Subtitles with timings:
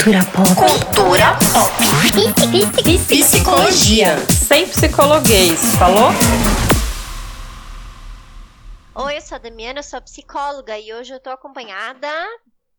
[0.00, 0.48] Cultura pop.
[0.56, 1.76] Cultura pop.
[3.06, 4.16] Psicologia.
[4.30, 6.08] Sem psicologuês, falou?
[8.94, 12.08] Oi, eu sou a Damiana, eu sou psicóloga e hoje eu tô acompanhada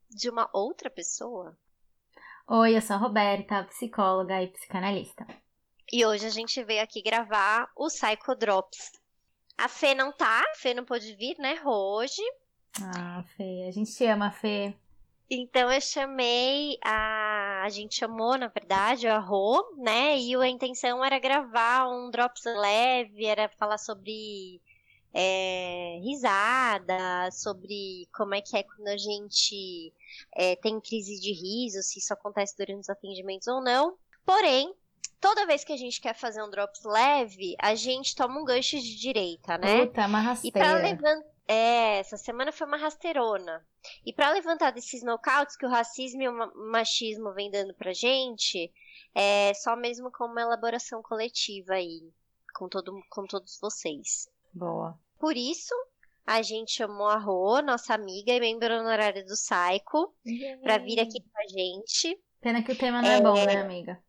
[0.10, 1.55] de uma outra pessoa.
[2.47, 5.28] Oi, eu sou a Roberta, psicóloga e psicanalista.
[5.94, 8.94] E hoje a gente veio aqui gravar o Psycho Drops.
[9.60, 12.24] A Fê não tá, a Fê não pôde vir, né, hoje.
[12.81, 14.74] Ah, Fê, a gente te ama, Fê.
[15.34, 17.62] Então eu chamei a.
[17.63, 20.17] A gente chamou, na verdade, a Rô, né?
[20.17, 24.59] E a intenção era gravar um Drops leve, era falar sobre
[25.13, 29.94] é, risada, sobre como é que é quando a gente
[30.36, 33.95] é, tem crise de riso, se isso acontece durante os atendimentos ou não.
[34.25, 34.73] Porém,
[35.22, 38.77] toda vez que a gente quer fazer um drops leve, a gente toma um gancho
[38.77, 39.86] de direita, né?
[39.86, 40.58] Puta, uma rasteira.
[40.58, 41.31] E para levantar.
[41.51, 43.61] É, essa semana foi uma rasteirona.
[44.05, 48.71] E para levantar desses knockouts que o racismo e o machismo vem dando pra gente,
[49.13, 52.09] é só mesmo com uma elaboração coletiva aí,
[52.55, 54.30] com, todo, com todos vocês.
[54.53, 54.97] Boa.
[55.19, 55.75] Por isso,
[56.25, 60.15] a gente chamou a Rô, nossa amiga e membro honorária do Saico,
[60.63, 62.17] para vir aqui com a gente.
[62.39, 64.02] Pena que o tema não é, é bom, né, amiga?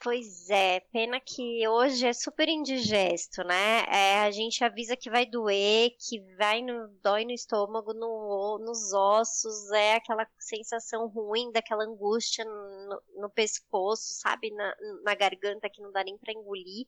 [0.00, 3.84] Pois é, pena que hoje é super indigesto, né?
[3.88, 8.92] É, a gente avisa que vai doer, que vai no, dói no estômago, no, nos
[8.92, 14.52] ossos, é aquela sensação ruim, daquela angústia no, no pescoço, sabe?
[14.52, 14.72] Na,
[15.02, 16.86] na garganta que não dá nem pra engolir.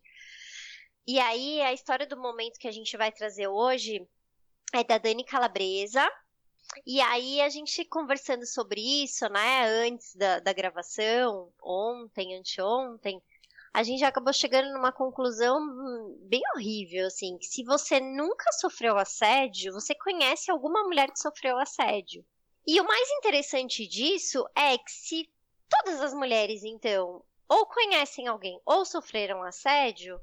[1.07, 4.07] E aí, a história do momento que a gente vai trazer hoje
[4.73, 6.09] é da Dani Calabresa,
[6.87, 13.23] e aí a gente conversando sobre isso, né, antes da, da gravação, ontem, anteontem,
[13.73, 15.61] a gente acabou chegando numa conclusão
[16.23, 21.57] bem horrível, assim, que se você nunca sofreu assédio, você conhece alguma mulher que sofreu
[21.59, 22.25] assédio.
[22.67, 25.31] E o mais interessante disso é que se
[25.69, 30.21] todas as mulheres, então, ou conhecem alguém ou sofreram assédio,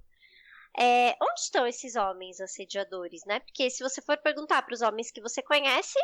[0.78, 3.40] é, onde estão esses homens assediadores, né?
[3.40, 5.98] Porque se você for perguntar para os homens que você conhece,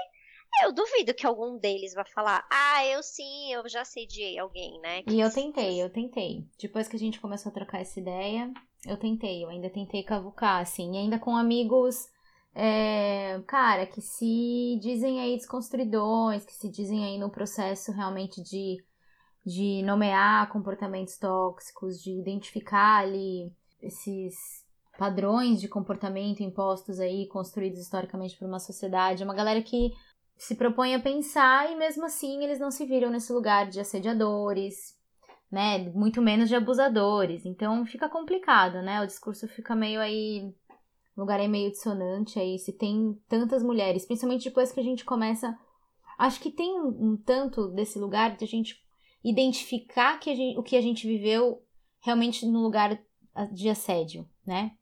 [0.62, 5.04] eu duvido que algum deles vá falar, ah, eu sim, eu já sediei alguém, né?
[5.08, 6.46] E eu tentei, eu tentei.
[6.60, 8.52] Depois que a gente começou a trocar essa ideia,
[8.86, 12.08] eu tentei, eu ainda tentei cavucar, assim, e ainda com amigos,
[12.54, 18.78] é, cara, que se dizem aí desconstruidões, que se dizem aí no processo realmente de,
[19.46, 24.64] de nomear comportamentos tóxicos, de identificar ali esses
[24.98, 29.24] padrões de comportamento impostos aí, construídos historicamente por uma sociedade.
[29.24, 29.92] É uma galera que
[30.44, 34.94] se propõe a pensar e mesmo assim eles não se viram nesse lugar de assediadores,
[35.50, 35.90] né?
[35.92, 37.46] Muito menos de abusadores.
[37.46, 39.02] Então fica complicado, né?
[39.02, 40.54] O discurso fica meio aí.
[41.16, 42.60] O lugar é meio dissonante aí.
[42.60, 45.58] Se tem tantas mulheres, principalmente depois que a gente começa.
[46.20, 48.76] Acho que tem um tanto desse lugar de a gente
[49.24, 51.64] identificar que gente, o que a gente viveu
[52.02, 53.02] realmente no lugar
[53.54, 54.76] de assédio, né?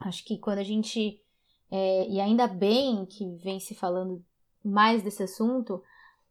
[0.00, 1.20] Acho que quando a gente.
[1.70, 4.24] É, e ainda bem que vem se falando
[4.64, 5.82] mais desse assunto,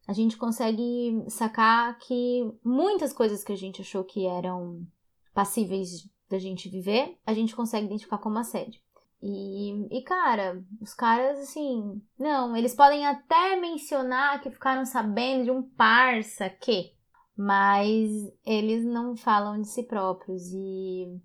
[0.08, 4.86] a gente consegue sacar que muitas coisas que a gente achou que eram
[5.34, 8.82] passíveis da gente viver, a gente consegue identificar como assédio.
[9.22, 15.52] E, e, cara, os caras, assim, não, eles podem até mencionar que ficaram sabendo de
[15.52, 16.92] um parça que,
[17.38, 18.10] mas
[18.44, 20.42] eles não falam de si próprios.
[20.52, 21.22] E,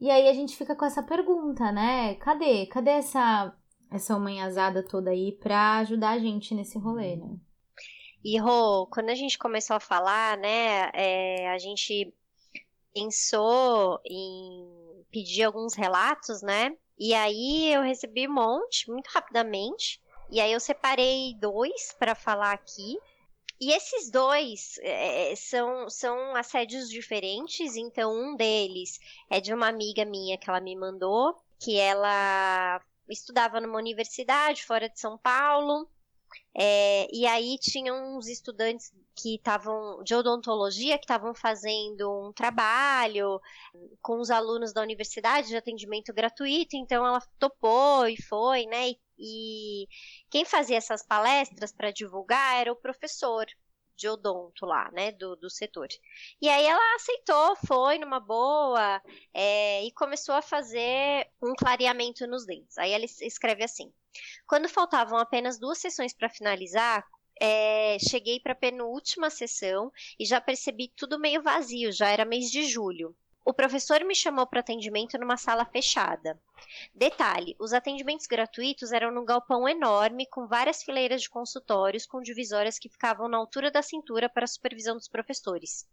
[0.00, 2.14] e aí a gente fica com essa pergunta, né?
[2.16, 2.66] Cadê?
[2.66, 3.52] Cadê essa
[3.90, 7.36] essa manhazada toda aí para ajudar a gente nesse rolê, né?
[8.22, 12.12] E Rô, quando a gente começou a falar, né, é, a gente
[12.92, 16.76] pensou em pedir alguns relatos, né?
[16.98, 20.00] E aí eu recebi um monte, muito rapidamente.
[20.30, 22.98] E aí eu separei dois para falar aqui.
[23.58, 27.76] E esses dois é, são, são assédios diferentes.
[27.76, 28.98] Então, um deles
[29.30, 32.80] é de uma amiga minha que ela me mandou, que ela
[33.10, 35.88] estudava numa universidade fora de São Paulo.
[36.54, 43.40] É, e aí tinha uns estudantes que estavam de odontologia que estavam fazendo um trabalho
[44.00, 48.90] com os alunos da universidade de atendimento gratuito, então ela topou e foi, né?
[48.90, 49.88] E, e
[50.30, 53.46] quem fazia essas palestras para divulgar era o professor
[54.00, 55.88] de odonto lá, né, do, do setor.
[56.40, 59.00] E aí ela aceitou, foi numa boa,
[59.34, 62.78] é, e começou a fazer um clareamento nos dentes.
[62.78, 63.92] Aí ela escreve assim:
[64.46, 67.06] quando faltavam apenas duas sessões para finalizar,
[67.38, 72.50] é, cheguei para a penúltima sessão e já percebi tudo meio vazio, já era mês
[72.50, 73.14] de julho.
[73.50, 76.40] O professor me chamou para atendimento numa sala fechada.
[76.94, 82.78] Detalhe: os atendimentos gratuitos eram num galpão enorme, com várias fileiras de consultórios com divisórias
[82.78, 85.84] que ficavam na altura da cintura para a supervisão dos professores.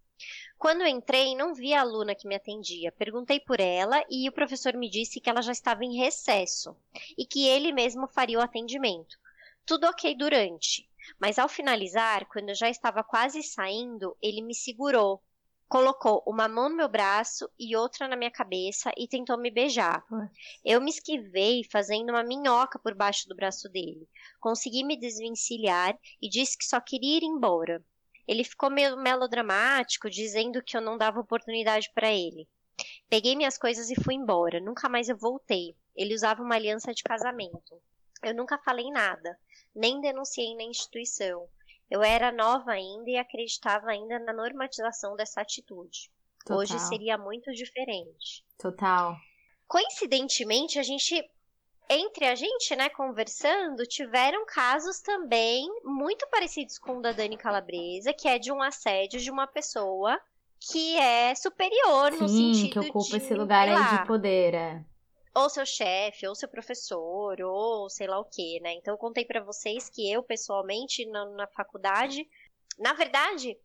[0.56, 2.92] Quando entrei, não vi a aluna que me atendia.
[2.92, 6.78] Perguntei por ela e o professor me disse que ela já estava em recesso
[7.18, 9.18] e que ele mesmo faria o atendimento.
[9.66, 10.88] Tudo ok durante,
[11.20, 15.24] mas ao finalizar, quando eu já estava quase saindo, ele me segurou,
[15.68, 20.04] colocou uma mão no meu braço e outra na minha cabeça e tentou me beijar.
[20.64, 24.08] Eu me esquivei fazendo uma minhoca por baixo do braço dele.
[24.40, 27.84] Consegui me desvencilhar e disse que só queria ir embora.
[28.28, 32.48] Ele ficou meio melodramático, dizendo que eu não dava oportunidade para ele.
[33.10, 34.60] Peguei minhas coisas e fui embora.
[34.60, 35.76] Nunca mais eu voltei.
[35.96, 37.82] Ele usava uma aliança de casamento.
[38.24, 39.38] Eu nunca falei nada,
[39.76, 41.48] nem denunciei na instituição.
[41.90, 46.12] Eu era nova ainda e acreditava ainda na normatização dessa atitude.
[46.46, 46.58] Total.
[46.58, 48.44] Hoje seria muito diferente.
[48.58, 49.16] Total.
[49.68, 51.24] Coincidentemente, a gente
[51.90, 58.14] entre a gente, né, conversando, tiveram casos também muito parecidos com o da Dani Calabresa,
[58.14, 60.20] que é de um assédio de uma pessoa
[60.60, 64.86] que é superior no Sim, sentido que ocupa de, esse lugar aí de poder, é.
[65.38, 68.74] Ou seu chefe, ou seu professor, ou sei lá o que, né?
[68.74, 72.28] Então eu contei pra vocês que eu pessoalmente na, na faculdade,
[72.80, 73.56] na verdade,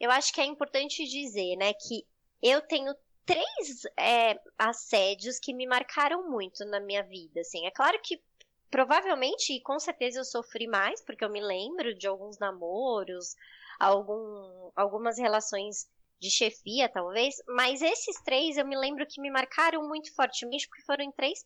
[0.00, 2.04] eu acho que é importante dizer, né, que
[2.42, 2.92] eu tenho
[3.24, 7.66] três é, assédios que me marcaram muito na minha vida, assim.
[7.66, 8.20] É claro que
[8.68, 13.36] provavelmente e com certeza eu sofri mais, porque eu me lembro de alguns namoros,
[13.78, 15.88] algum, algumas relações
[16.22, 20.84] de chefia, talvez, mas esses três eu me lembro que me marcaram muito fortemente, porque
[20.84, 21.44] foram em três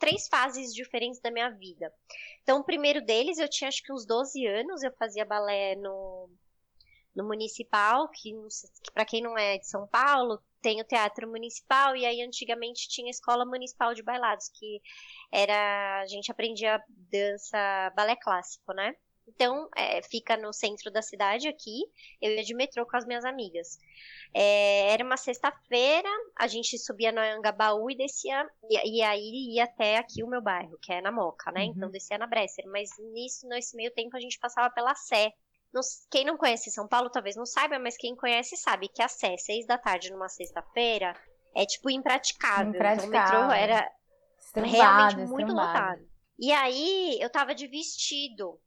[0.00, 1.94] três fases diferentes da minha vida.
[2.42, 6.28] Então, o primeiro deles, eu tinha acho que uns 12 anos, eu fazia balé no,
[7.14, 8.32] no municipal, que,
[8.82, 12.88] que para quem não é de São Paulo, tem o teatro municipal e aí antigamente
[12.88, 14.82] tinha a escola municipal de bailados, que
[15.32, 18.94] era a gente aprendia dança balé clássico, né?
[19.26, 21.82] Então, é, fica no centro da cidade aqui.
[22.20, 23.78] Eu ia de metrô com as minhas amigas.
[24.32, 29.64] É, era uma sexta-feira, a gente subia no Angabaú e descia, e, e, aí ia
[29.64, 31.64] até aqui o meu bairro, que é na Moca, né?
[31.64, 31.72] Uhum.
[31.76, 32.64] Então descia na Bresser.
[32.68, 35.32] Mas nisso, nesse meio tempo, a gente passava pela Sé.
[35.72, 39.08] Não- quem não conhece São Paulo talvez não saiba, mas quem conhece sabe que a
[39.08, 41.16] Sé, seis da tarde numa sexta-feira,
[41.54, 42.84] é tipo impraticável.
[42.84, 43.40] Então o Impraticável.
[43.40, 43.90] metrô era
[44.38, 45.66] Estrambado, realmente muito estrambado.
[45.68, 46.08] lotado.
[46.38, 48.60] E aí eu tava de vestido.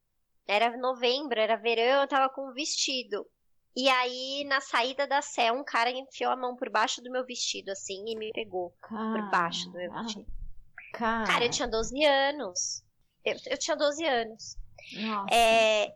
[0.48, 3.26] Era novembro, era verão, eu tava com um vestido.
[3.76, 7.26] E aí, na saída da Sé, um cara enfiou a mão por baixo do meu
[7.26, 10.26] vestido, assim, e me pegou por baixo do meu vestido.
[10.94, 12.84] Cara, Cara, eu tinha 12 anos.
[13.24, 14.58] Eu, eu tinha 12 anos.
[14.94, 15.36] Nossa.
[15.36, 15.94] É,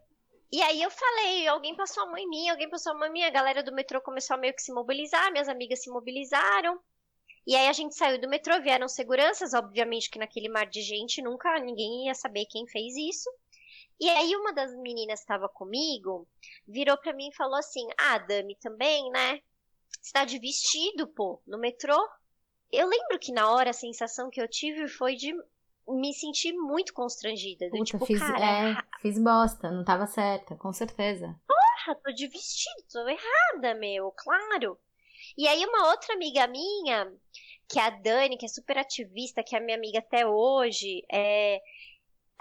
[0.51, 3.11] e aí eu falei, alguém passou a mão em mim, alguém passou a mão em
[3.11, 6.77] mim, a galera do metrô começou a meio que se mobilizar, minhas amigas se mobilizaram.
[7.47, 11.21] E aí a gente saiu do metrô, vieram seguranças, obviamente que naquele mar de gente
[11.21, 13.29] nunca ninguém ia saber quem fez isso.
[14.01, 16.27] E aí uma das meninas que estava comigo
[16.67, 19.39] virou pra mim e falou assim: "Ah, Dami também, né?
[20.01, 21.95] Você tá de vestido, pô, no metrô?"
[22.71, 25.33] Eu lembro que na hora a sensação que eu tive foi de
[25.87, 30.55] me sentir muito constrangida, do Puta, tipo, fiz, cara, é, fiz bosta, não tava certa,
[30.55, 31.39] com certeza.
[31.47, 34.77] porra, tô de vestido, tô errada, meu, claro.
[35.37, 37.11] E aí uma outra amiga minha,
[37.69, 41.61] que é a Dani, que é super ativista, que é minha amiga até hoje, é...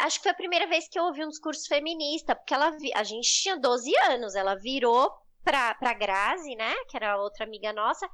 [0.01, 3.05] acho que foi a primeira vez que eu ouvi um discurso feminista, porque ela a
[3.05, 5.11] gente tinha 12 anos, ela virou
[5.45, 8.09] pra, pra Grazi, né, que era outra amiga nossa,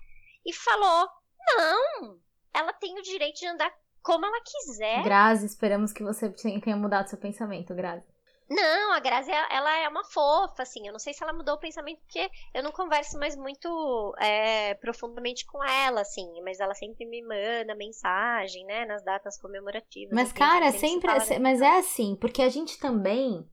[0.45, 1.09] e falou,
[1.57, 2.19] não,
[2.55, 3.73] ela tem o direito de andar
[4.03, 5.03] como ela quiser.
[5.03, 8.07] Grazi, esperamos que você tenha mudado seu pensamento, Grazi.
[8.49, 10.87] Não, a Grazi, ela é uma fofa, assim.
[10.87, 14.75] Eu não sei se ela mudou o pensamento, porque eu não converso mais muito é,
[14.75, 16.27] profundamente com ela, assim.
[16.45, 20.15] Mas ela sempre me manda mensagem, né, nas datas comemorativas.
[20.15, 20.89] Mas, enfim, cara, sempre.
[20.89, 21.39] se fala, né?
[21.41, 23.45] Mas é assim, porque a gente também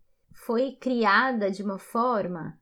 [0.46, 2.60] foi criada de uma forma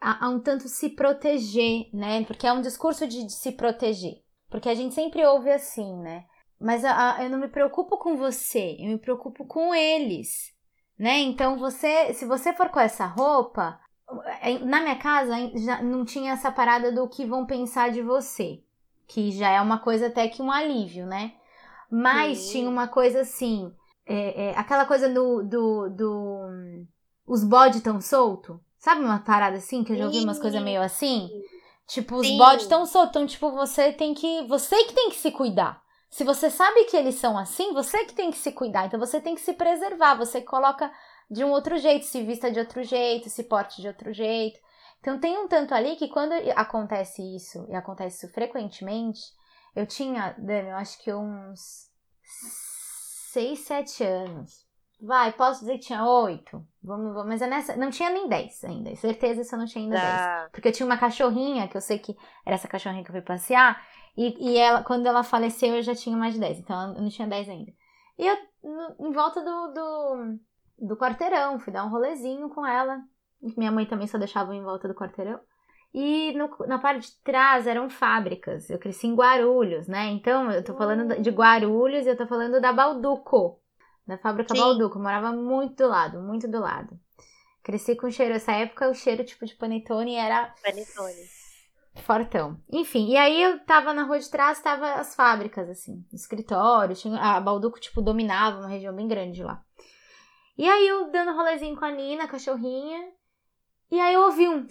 [0.00, 2.24] a, a um tanto se proteger, né?
[2.24, 4.22] Porque é um discurso de, de se proteger.
[4.50, 6.24] Porque a gente sempre ouve assim, né?
[6.60, 10.53] Mas a- a- eu não me preocupo com você, eu me preocupo com eles,
[10.98, 11.20] né?
[11.20, 13.78] Então você, se você for com essa roupa,
[14.40, 18.62] é, na minha casa já não tinha essa parada do que vão pensar de você,
[19.06, 21.32] que já é uma coisa até que um alívio, né?
[21.90, 22.50] Mas Sim.
[22.50, 23.72] tinha uma coisa assim,
[24.06, 26.48] é, é, aquela coisa do, do, do
[27.26, 30.82] os bodes tão solto, sabe uma parada assim que eu já ouvi umas coisas meio
[30.82, 31.30] assim?
[31.86, 35.30] Tipo, os bodes tão soltos, então tipo você tem que, você que tem que se
[35.30, 35.83] cuidar.
[36.14, 38.86] Se você sabe que eles são assim, você que tem que se cuidar.
[38.86, 40.14] Então você tem que se preservar.
[40.14, 40.88] Você coloca
[41.28, 44.56] de um outro jeito, se vista de outro jeito, se porte de outro jeito.
[45.00, 49.22] Então tem um tanto ali que quando acontece isso, e acontece isso frequentemente,
[49.74, 51.90] eu tinha, Dani, eu acho que uns
[53.32, 54.64] 6, 7 anos.
[55.02, 56.64] vai, posso dizer que tinha oito.
[56.80, 58.94] Vamos, vamos, mas é nessa, não tinha nem dez ainda.
[58.94, 60.16] Certeza se eu não tinha ainda dez.
[60.16, 60.48] Tá.
[60.52, 62.16] Porque eu tinha uma cachorrinha, que eu sei que
[62.46, 63.84] era essa cachorrinha que eu fui passear,
[64.16, 67.08] e, e ela, quando ela faleceu, eu já tinha mais de 10, então eu não
[67.08, 67.72] tinha 10 ainda.
[68.18, 70.38] E eu, no- em volta do, do,
[70.86, 73.00] do quarteirão, fui dar um rolezinho com ela.
[73.56, 75.40] Minha mãe também só deixava em volta do quarteirão.
[75.92, 78.68] E no- na parte de trás eram fábricas.
[78.70, 80.06] Eu cresci em Guarulhos, né?
[80.10, 83.60] Então eu tô falando de Guarulhos e eu tô falando da Balduco,
[84.06, 84.60] da fábrica Sim.
[84.60, 84.98] Balduco.
[84.98, 86.98] Eu morava muito do lado, muito do lado.
[87.62, 88.34] Cresci com cheiro.
[88.34, 91.43] Essa época o cheiro tipo de panetone era Panetone.
[92.02, 92.60] Fortão.
[92.70, 97.18] Enfim, e aí eu tava na rua de trás, tava as fábricas, assim, escritórios, tinha,
[97.18, 99.62] a Balduco, tipo, dominava uma região bem grande lá.
[100.58, 103.00] E aí eu dando rolezinho com a Nina, a cachorrinha,
[103.90, 104.66] e aí eu ouvi um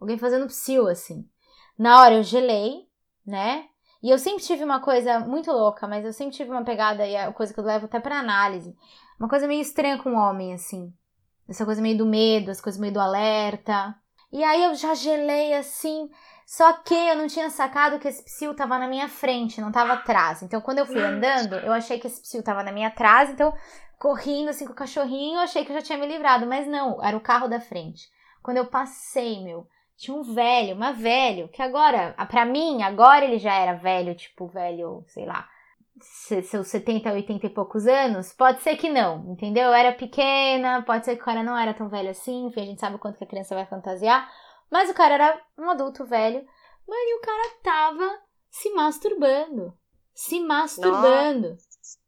[0.00, 1.28] alguém fazendo psiu, assim.
[1.76, 2.86] Na hora eu gelei,
[3.26, 3.66] né?
[4.02, 7.14] E eu sempre tive uma coisa muito louca, mas eu sempre tive uma pegada, e
[7.14, 8.76] é a coisa que eu levo até pra análise,
[9.18, 10.92] uma coisa meio estranha com o homem, assim.
[11.48, 13.94] Essa coisa meio do medo, essa coisa meio do alerta.
[14.32, 16.10] E aí eu já gelei assim.
[16.46, 19.92] Só que eu não tinha sacado que esse psil tava na minha frente, não tava
[19.94, 20.42] atrás.
[20.42, 23.52] Então quando eu fui andando, eu achei que esse psil tava na minha trás, então
[23.98, 27.04] correndo assim com o cachorrinho, eu achei que eu já tinha me livrado, mas não,
[27.04, 28.08] era o carro da frente.
[28.42, 29.66] Quando eu passei, meu,
[29.96, 34.46] tinha um velho, uma velho, que agora, pra mim, agora ele já era velho, tipo
[34.46, 35.46] velho, sei lá,
[36.00, 39.64] seus 70, 80 e poucos anos, pode ser que não, entendeu?
[39.64, 42.66] Eu era pequena, pode ser que o cara não era tão velho assim, enfim, a
[42.66, 44.30] gente sabe o quanto que a criança vai fantasiar,
[44.70, 46.38] mas o cara era um adulto velho,
[46.86, 48.18] mano, e o cara tava
[48.50, 49.72] se masturbando,
[50.14, 51.56] se masturbando.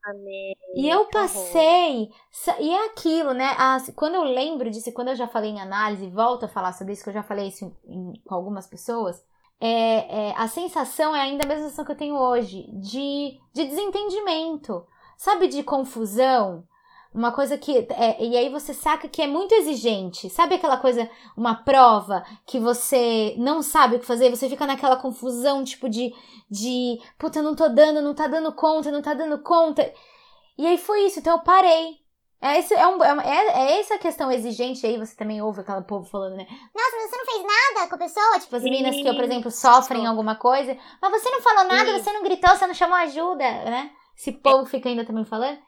[0.04, 2.10] Amei, E eu passei,
[2.58, 3.54] e é aquilo, né?
[3.58, 6.92] as- quando eu lembro disso, quando eu já falei em análise, volto a falar sobre
[6.94, 9.22] isso, que eu já falei isso em- com algumas pessoas,
[9.60, 13.64] é, é, a sensação é ainda a mesma sensação que eu tenho hoje, de, de
[13.64, 14.86] desentendimento,
[15.16, 16.64] sabe, de confusão.
[17.12, 17.86] Uma coisa que.
[17.90, 20.30] é, e aí você saca que é muito exigente.
[20.30, 24.96] Sabe aquela coisa, uma prova que você não sabe o que fazer, você fica naquela
[24.96, 26.14] confusão, tipo, de.
[26.48, 29.92] de puta, não tô dando, não tá dando conta, não tá dando conta.
[30.56, 31.98] E aí foi isso, então eu parei.
[32.42, 35.82] É, esse, é, um, é, é, é essa questão exigente aí, você também ouve aquela
[35.82, 36.46] povo falando, né?
[36.74, 38.38] Nossa, mas você não fez nada com a pessoa.
[38.40, 40.76] Tipo, as meninas que, por exemplo, sofrem alguma coisa.
[41.02, 42.02] Mas você não falou nada, Sim.
[42.02, 43.90] você não gritou, você não chamou ajuda, né?
[44.16, 45.58] Esse povo fica ainda também falando.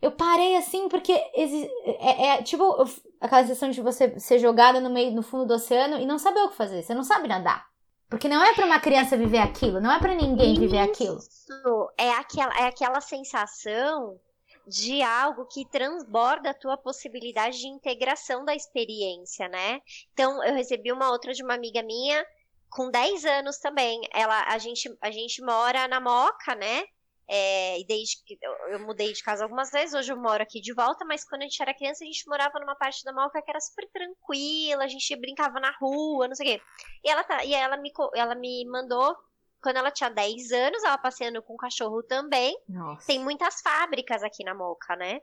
[0.00, 1.68] Eu parei assim porque exi-
[2.00, 2.88] é, é tipo eu-
[3.20, 6.40] aquela sensação de você ser jogada no meio, no fundo do oceano e não saber
[6.40, 6.82] o que fazer.
[6.82, 7.64] Você não sabe nadar.
[8.08, 11.16] Porque não é pra uma criança viver aquilo, não é pra ninguém viver aquilo.
[11.18, 14.16] Isso é aquela, é aquela sensação
[14.66, 19.80] de algo que transborda a tua possibilidade de integração da experiência, né?
[20.12, 22.24] Então, eu recebi uma outra de uma amiga minha
[22.70, 24.00] com 10 anos também.
[24.12, 26.84] Ela, a gente, a gente mora na Moca, né?
[27.28, 30.60] É, e desde que eu, eu mudei de casa algumas vezes, hoje eu moro aqui
[30.60, 33.40] de volta, mas quando a gente era criança, a gente morava numa parte da Moca
[33.40, 36.64] que era super tranquila, a gente brincava na rua, não sei o quê.
[37.04, 39.16] E ela, tá, e ela, me, ela me mandou
[39.62, 42.56] quando ela tinha 10 anos, ela passeando com o cachorro também.
[42.68, 43.06] Nossa.
[43.06, 45.20] Tem muitas fábricas aqui na Moca, né?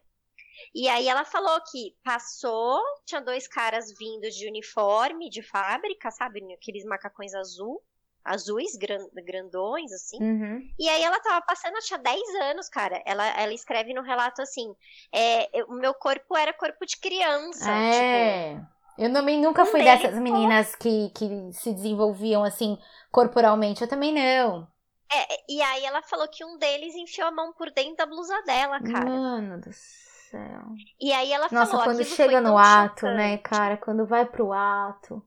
[0.73, 6.41] E aí ela falou que passou, tinha dois caras vindo de uniforme de fábrica, sabe?
[6.53, 7.81] Aqueles macacões azul,
[8.23, 10.17] azuis, gran- grandões, assim.
[10.21, 10.61] Uhum.
[10.77, 13.01] E aí ela tava passando, tinha 10 anos, cara.
[13.05, 14.73] Ela, ela escreve no relato assim:
[15.13, 17.65] é, o meu corpo era corpo de criança.
[17.65, 18.61] Tipo, É.
[18.99, 22.77] Eu também nunca um fui dessas meninas que, que se desenvolviam assim
[23.09, 23.81] corporalmente.
[23.81, 24.67] Eu também não.
[25.09, 28.41] é, e aí ela falou que um deles enfiou a mão por dentro da blusa
[28.43, 29.05] dela, cara.
[29.05, 30.63] Mano do céu.
[30.99, 33.77] E aí ela Nossa, falou, quando aquilo chega no ato, chocante, né, cara?
[33.77, 35.25] Quando vai pro ato.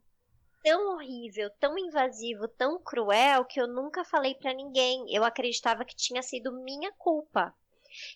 [0.63, 5.07] Tão horrível, tão invasivo, tão cruel que eu nunca falei pra ninguém.
[5.09, 7.55] Eu acreditava que tinha sido minha culpa.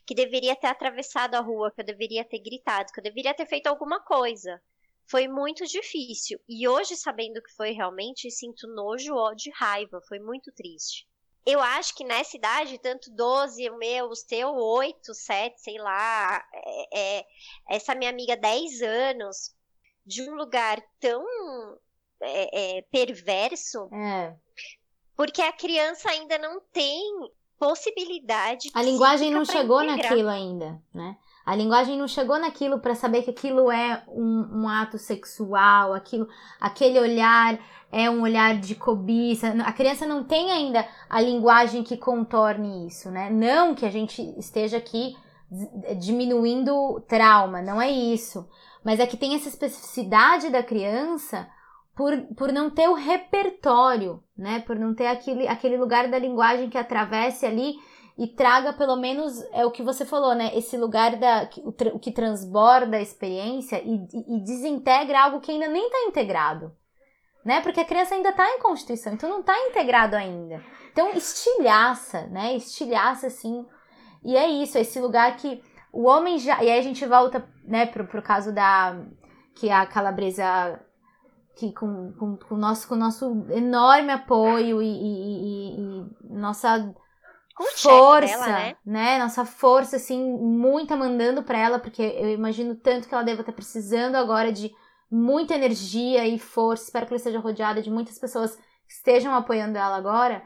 [0.06, 3.46] Que deveria ter atravessado a rua, que eu deveria ter gritado, que eu deveria ter
[3.46, 4.60] feito alguma coisa.
[5.08, 6.38] Foi muito difícil.
[6.48, 10.00] E hoje, sabendo que foi realmente, sinto nojo, ódio e raiva.
[10.08, 11.06] Foi muito triste.
[11.46, 16.44] Eu acho que nessa idade, tanto 12, o meu, os teus 8, 7, sei lá,
[16.52, 17.24] é, é,
[17.70, 19.54] essa minha amiga 10 anos,
[20.04, 21.24] de um lugar tão
[22.20, 24.36] é, é, perverso, É.
[25.16, 27.00] porque a criança ainda não tem
[27.58, 28.70] possibilidade.
[28.74, 30.10] A linguagem não chegou integrar.
[30.10, 31.16] naquilo ainda, né?
[31.46, 36.28] A linguagem não chegou naquilo para saber que aquilo é um, um ato sexual, aquilo,
[36.60, 37.56] aquele olhar
[37.92, 39.54] é um olhar de cobiça.
[39.64, 43.30] A criança não tem ainda a linguagem que contorne isso, né?
[43.30, 45.14] Não que a gente esteja aqui
[46.00, 48.48] diminuindo trauma, não é isso.
[48.84, 51.48] Mas é que tem essa especificidade da criança
[51.94, 54.60] por, por não ter o repertório, né?
[54.66, 57.76] Por não ter aquele, aquele lugar da linguagem que atravesse ali
[58.18, 60.50] e traga pelo menos é o que você falou, né?
[60.56, 65.50] Esse lugar da o, o que transborda a experiência e, e, e, desintegra algo que
[65.50, 66.72] ainda nem está integrado,
[67.44, 67.60] né?
[67.60, 70.64] Porque a criança ainda está em constituição, então não está integrado ainda.
[70.92, 72.56] Então estilhaça, né?
[72.56, 73.66] Estilhaça assim.
[74.24, 76.62] E é isso, esse lugar que o homem já.
[76.62, 78.98] E aí a gente volta, né, pro, pro caso da.
[79.54, 80.78] Que a calabresa
[81.56, 86.94] que com, com, com, nosso, com nosso enorme apoio e, e, e, e nossa
[87.64, 88.76] força, dela, né?
[88.84, 89.18] né?
[89.18, 93.52] Nossa força, assim, muita mandando para ela, porque eu imagino tanto que ela deva estar
[93.52, 94.74] precisando agora de
[95.10, 96.84] muita energia e força.
[96.84, 100.42] Espero que ela esteja rodeada de muitas pessoas que estejam apoiando ela agora.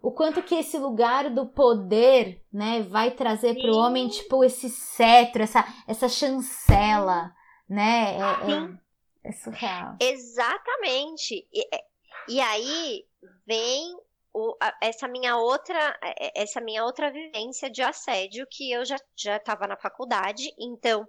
[0.00, 4.68] O quanto que esse lugar do poder, né, vai trazer para o homem, tipo, esse
[4.68, 7.32] cetro, essa, essa chancela,
[7.68, 8.18] né?
[8.18, 9.96] É, é, é surreal.
[9.98, 11.48] Exatamente.
[11.50, 11.84] E, é,
[12.28, 13.04] e aí
[13.46, 13.96] vem
[14.34, 18.84] o, a, essa minha outra é, é, essa minha outra vivência de assédio que eu
[18.84, 21.06] já já estava na faculdade, então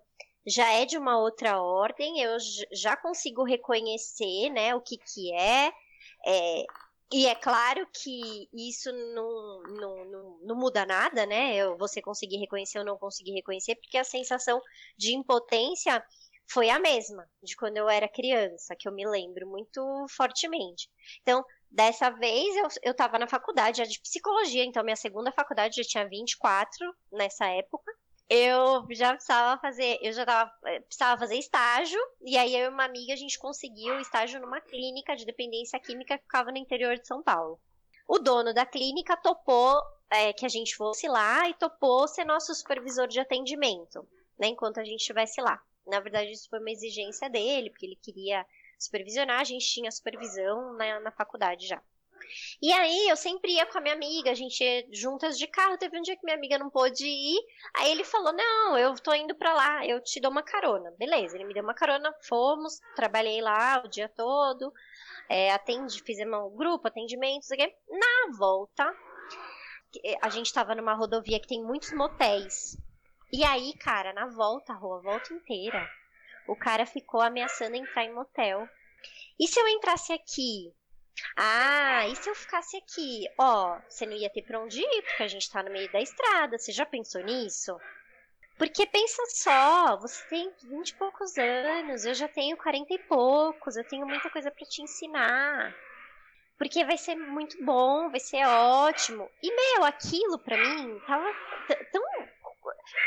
[0.48, 2.38] já é de uma outra ordem, eu
[2.72, 5.74] já consigo reconhecer, né, o que que é,
[6.28, 6.66] é
[7.12, 11.56] e é claro que isso não, não, não, não, muda nada, né?
[11.56, 14.60] Eu, você conseguir reconhecer ou não conseguir reconhecer, porque a sensação
[14.98, 16.04] de impotência
[16.48, 20.90] foi a mesma de quando eu era criança, que eu me lembro muito fortemente.
[21.22, 25.84] Então, Dessa vez eu, eu na faculdade já de psicologia, então minha segunda faculdade já
[25.84, 27.92] tinha 24 nessa época.
[28.30, 32.74] Eu já precisava fazer, eu já tava, eh, precisava fazer estágio, e aí eu e
[32.74, 36.98] uma amiga a gente conseguiu estágio numa clínica de dependência química que ficava no interior
[36.98, 37.60] de São Paulo.
[38.08, 39.80] O dono da clínica topou
[40.10, 44.08] é, que a gente fosse lá e topou ser nosso supervisor de atendimento,
[44.40, 45.62] né, enquanto a gente estivesse lá.
[45.86, 48.46] Na verdade, isso foi uma exigência dele, porque ele queria
[48.78, 51.82] supervisionar, a gente tinha supervisão na, na faculdade já.
[52.62, 55.78] E aí eu sempre ia com a minha amiga, a gente ia juntas de carro.
[55.78, 57.40] Teve um dia que minha amiga não pôde ir.
[57.76, 60.92] Aí ele falou: Não, eu tô indo pra lá, eu te dou uma carona.
[60.98, 64.74] Beleza, ele me deu uma carona, fomos, trabalhei lá o dia todo,
[65.30, 67.74] é, atendi, fizemos um grupo, atendimentos, aqui.
[67.90, 68.96] Na volta,
[70.22, 72.78] a gente tava numa rodovia que tem muitos motéis.
[73.32, 75.90] E aí, cara, na volta, a rua, a volta inteira,
[76.48, 78.68] o cara ficou ameaçando entrar em motel.
[79.40, 80.74] E se eu entrasse aqui?
[81.38, 83.26] Ah, e se eu ficasse aqui?
[83.38, 86.02] Ó, você não ia ter pra onde ir, porque a gente tá no meio da
[86.02, 86.58] estrada.
[86.58, 87.78] Você já pensou nisso?
[88.58, 93.76] Porque pensa só, você tem 20 e poucos anos, eu já tenho 40 e poucos,
[93.76, 95.76] eu tenho muita coisa para te ensinar.
[96.58, 99.30] Porque vai ser muito bom, vai ser ótimo.
[99.44, 101.30] E, meu, aquilo para mim tava
[101.92, 102.04] tão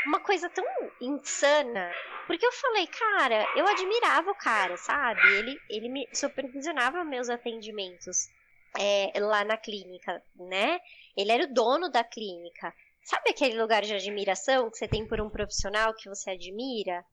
[0.05, 0.65] uma coisa tão
[1.01, 1.91] insana.
[2.27, 5.21] Porque eu falei, cara, eu admirava o cara, sabe?
[5.35, 8.29] Ele, ele me supervisionava meus atendimentos
[8.77, 10.79] é, lá na clínica, né?
[11.17, 12.73] Ele era o dono da clínica.
[13.03, 17.03] Sabe aquele lugar de admiração que você tem por um profissional que você admira?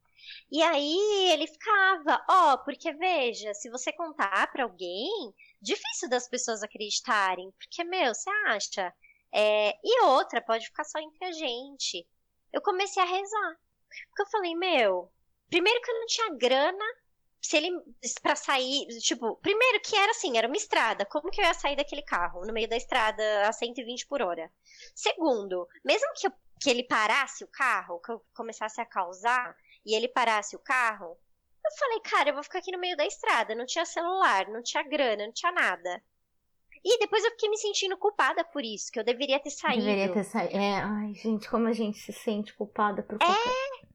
[0.51, 6.29] E aí ele ficava, ó, oh, porque veja, se você contar para alguém, difícil das
[6.29, 8.93] pessoas acreditarem, porque meu, você acha?
[9.33, 12.07] É, e outra, pode ficar só entre a gente
[12.57, 13.57] eu comecei a rezar.
[14.09, 15.13] Porque eu falei, meu,
[15.49, 16.85] primeiro que eu não tinha grana
[17.41, 17.71] se ele
[18.23, 21.77] para sair, tipo, primeiro que era assim, era uma estrada, como que eu ia sair
[21.77, 24.51] daquele carro no meio da estrada a 120 por hora?
[24.95, 29.95] Segundo, mesmo que, eu, que ele parasse o carro, que eu começasse a causar e
[29.95, 31.17] ele parasse o carro,
[31.65, 34.63] eu falei, cara, eu vou ficar aqui no meio da estrada, não tinha celular, não
[34.63, 36.03] tinha grana, não tinha nada.
[36.85, 39.85] E depois eu fiquei me sentindo culpada por isso, que eu deveria ter saído.
[39.85, 40.57] Deveria ter saído.
[40.57, 43.51] É, ai, gente, como a gente se sente culpada por qualquer...
[43.83, 43.87] É.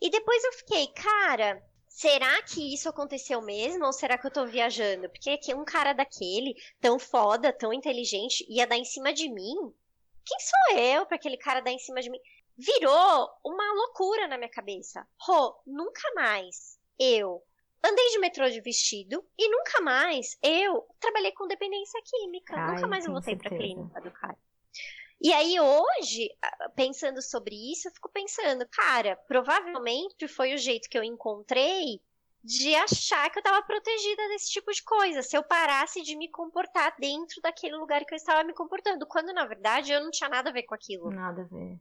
[0.00, 4.44] E depois eu fiquei, cara, será que isso aconteceu mesmo ou será que eu tô
[4.46, 5.08] viajando?
[5.08, 9.54] Porque que um cara daquele, tão foda, tão inteligente, ia dar em cima de mim?
[10.24, 12.18] Quem sou eu para aquele cara dar em cima de mim?
[12.58, 15.06] Virou uma loucura na minha cabeça.
[15.20, 17.42] Rô, nunca mais eu
[17.84, 22.56] andei de metrô de vestido e nunca mais eu trabalhei com dependência química.
[22.56, 24.38] Ai, nunca mais eu voltei para clínica do cara.
[25.20, 26.28] E aí hoje,
[26.74, 32.00] pensando sobre isso, eu fico pensando, cara, provavelmente foi o jeito que eu encontrei
[32.42, 36.28] de achar que eu estava protegida desse tipo de coisa, se eu parasse de me
[36.28, 40.28] comportar dentro daquele lugar que eu estava me comportando, quando na verdade eu não tinha
[40.28, 41.08] nada a ver com aquilo.
[41.10, 41.78] Nada a ver.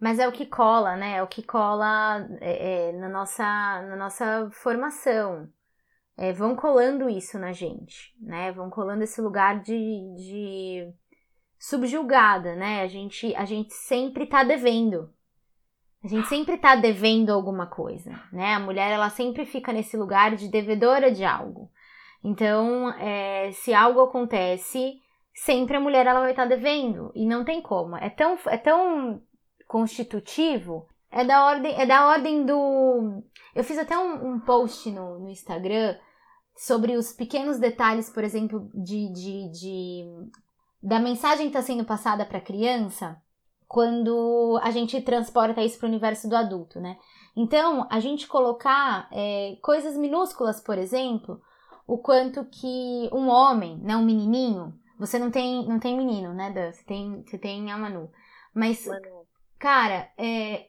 [0.00, 1.18] Mas é o que cola, né?
[1.18, 5.46] É o que cola é, é, na, nossa, na nossa formação.
[6.16, 8.50] É, vão colando isso na gente, né?
[8.52, 9.74] Vão colando esse lugar de,
[10.16, 10.92] de
[11.58, 12.80] subjugada, né?
[12.80, 15.12] A gente, a gente sempre tá devendo.
[16.02, 18.54] A gente sempre tá devendo alguma coisa, né?
[18.54, 21.70] A mulher, ela sempre fica nesse lugar de devedora de algo.
[22.24, 24.98] Então, é, se algo acontece,
[25.34, 27.12] sempre a mulher ela vai estar devendo.
[27.14, 27.96] E não tem como.
[27.96, 29.22] É tão, é tão
[29.70, 30.88] constitutivo.
[31.12, 33.22] É da ordem, é da ordem do.
[33.54, 35.96] Eu fiz até um, um post no, no Instagram
[36.56, 40.04] sobre os pequenos detalhes, por exemplo, de, de, de
[40.82, 43.16] da mensagem que está sendo passada para a criança
[43.68, 46.96] quando a gente transporta isso para o universo do adulto, né?
[47.36, 51.40] Então, a gente colocar é, coisas minúsculas, por exemplo,
[51.86, 56.50] o quanto que um homem, né, um menininho, você não tem, não tem menino, né,
[56.50, 56.72] Dan?
[56.72, 58.10] Você tem, você tem a Manu.
[58.52, 59.19] Mas, Manu.
[59.60, 60.66] Cara, é,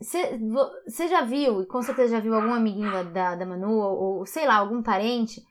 [0.00, 4.18] você já viu, e com certeza já viu algum amiguinho da, da, da Manu, ou,
[4.18, 5.42] ou, sei lá, algum parente,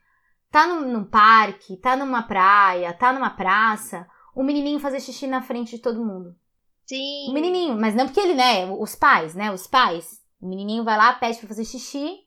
[0.49, 5.43] tá num, num, parque, tá numa praia, tá numa praça, o menininho fazer xixi na
[5.43, 6.35] frente de todo mundo.
[6.87, 7.29] Sim.
[7.29, 10.97] O menininho, mas não porque ele, né, os pais, né, os pais o menininho vai
[10.97, 12.19] lá, pede pra fazer xixi.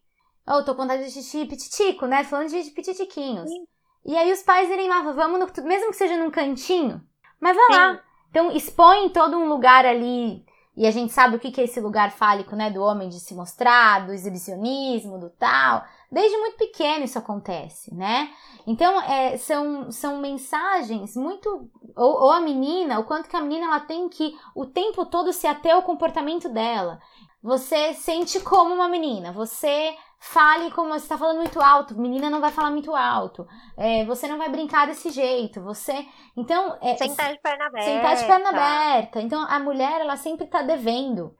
[0.46, 2.24] Oh, tô com vontade de xixi pititico, né?
[2.24, 3.48] Falando de pititiquinhos.
[3.48, 3.64] Sim.
[4.04, 7.02] E aí os pais irem lá, vamos, no, mesmo que seja num cantinho,
[7.38, 7.72] mas vai Sim.
[7.72, 8.02] lá.
[8.30, 10.44] Então expõe todo um lugar ali,
[10.76, 12.70] e a gente sabe o que é esse lugar fálico, né?
[12.70, 15.84] Do homem de se mostrar, do exibicionismo, do tal.
[16.10, 18.30] Desde muito pequeno isso acontece, né?
[18.66, 21.68] Então, é, são, são mensagens muito.
[21.96, 25.32] Ou, ou, a menina, o quanto que a menina ela tem que o tempo todo
[25.32, 27.00] se ater ao comportamento dela.
[27.42, 29.32] Você sente como uma menina.
[29.32, 31.98] Você fale como você está falando muito alto.
[31.98, 33.48] Menina não vai falar muito alto.
[33.76, 35.62] É, você não vai brincar desse jeito.
[35.62, 36.06] Você.
[36.36, 36.76] Então.
[36.82, 37.90] É, sentar de perna aberta.
[37.90, 39.20] Sentar de perna aberta.
[39.22, 41.34] Então a mulher, ela sempre está devendo.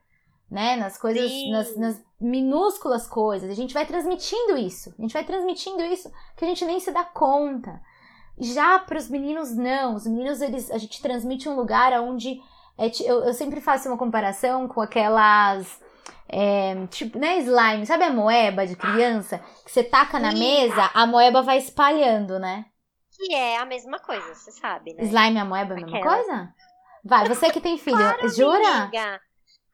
[0.49, 3.49] Né, nas coisas, nas, nas, minúsculas coisas.
[3.49, 4.93] A gente vai transmitindo isso.
[4.99, 7.79] A gente vai transmitindo isso que a gente nem se dá conta.
[8.37, 9.95] Já para os meninos, não.
[9.95, 12.41] Os meninos, eles, a gente transmite um lugar onde.
[12.77, 15.79] É, eu, eu sempre faço uma comparação com aquelas
[16.31, 19.39] é, tipo, né, slime, sabe a moeba de criança?
[19.65, 22.65] Que você taca na mesa, a moeba vai espalhando, né?
[23.17, 25.03] Que é a mesma coisa, você sabe, né?
[25.03, 26.15] Slime e a moeba é a mesma Aquela.
[26.15, 26.53] coisa?
[27.03, 28.67] Vai, você que tem filho, claro, jura?
[28.83, 29.19] Amiga.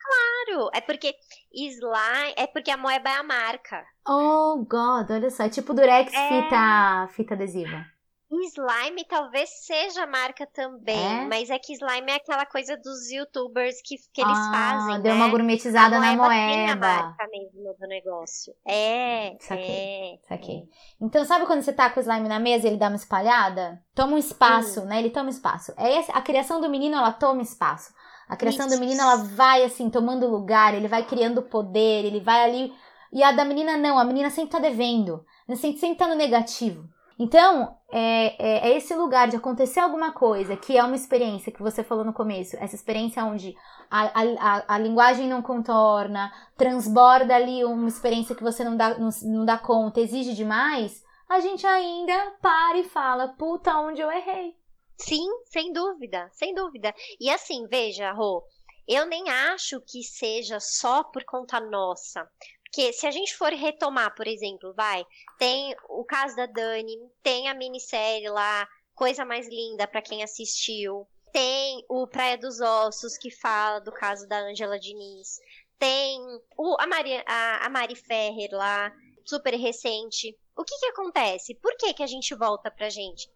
[0.08, 1.14] Claro, é porque
[1.54, 3.84] slime, é porque a moeba é a marca.
[4.08, 6.28] Oh, God, olha só, é tipo Durex é...
[6.28, 7.86] fita, fita adesiva.
[8.30, 11.26] Slime talvez seja marca também, é?
[11.28, 15.02] mas é que slime é aquela coisa dos youtubers que, que eles ah, fazem.
[15.02, 15.18] Deu né?
[15.18, 16.30] uma gourmetizada a na moeba.
[16.30, 18.54] Tem a marca mesmo do negócio.
[18.68, 19.38] É.
[19.40, 20.18] Saquei, é.
[20.28, 20.64] Saquei.
[21.00, 23.82] Então, sabe quando você tá com o slime na mesa e ele dá uma espalhada?
[23.96, 25.00] Toma um espaço, né?
[25.00, 25.74] Ele toma espaço.
[25.78, 27.94] É a criação do menino, ela toma espaço.
[28.28, 28.76] A criação Isso.
[28.76, 32.74] do menino, ela vai assim, tomando lugar, ele vai criando poder, ele vai ali.
[33.14, 35.24] E a da menina, não, a menina sempre tá devendo.
[35.56, 36.90] Sempre, sempre tá no negativo.
[37.20, 41.64] Então, é, é, é, esse lugar de acontecer alguma coisa que é uma experiência que
[41.64, 43.56] você falou no começo, essa experiência onde
[43.90, 49.10] a, a, a linguagem não contorna, transborda ali uma experiência que você não dá, não,
[49.24, 54.56] não dá conta, exige demais, a gente ainda para e fala, puta, onde eu errei.
[54.98, 56.94] Sim, sem dúvida, sem dúvida.
[57.20, 58.44] E assim, veja, Rô,
[58.88, 62.26] eu nem acho que seja só por conta nossa.
[62.68, 65.06] Porque se a gente for retomar, por exemplo, vai,
[65.40, 71.08] tem o caso da Dani, tem a minissérie lá, Coisa Mais Linda para quem assistiu.
[71.32, 75.40] Tem o Praia dos Ossos, que fala do caso da Angela Diniz.
[75.78, 76.20] Tem
[76.58, 78.92] o, a, Mari, a, a Mari Ferrer lá,
[79.24, 80.36] super recente.
[80.56, 81.56] O que que acontece?
[81.56, 83.30] Por que que a gente volta pra gente?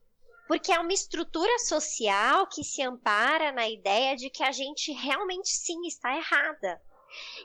[0.47, 5.49] Porque é uma estrutura social que se ampara na ideia de que a gente realmente
[5.49, 6.81] sim está errada.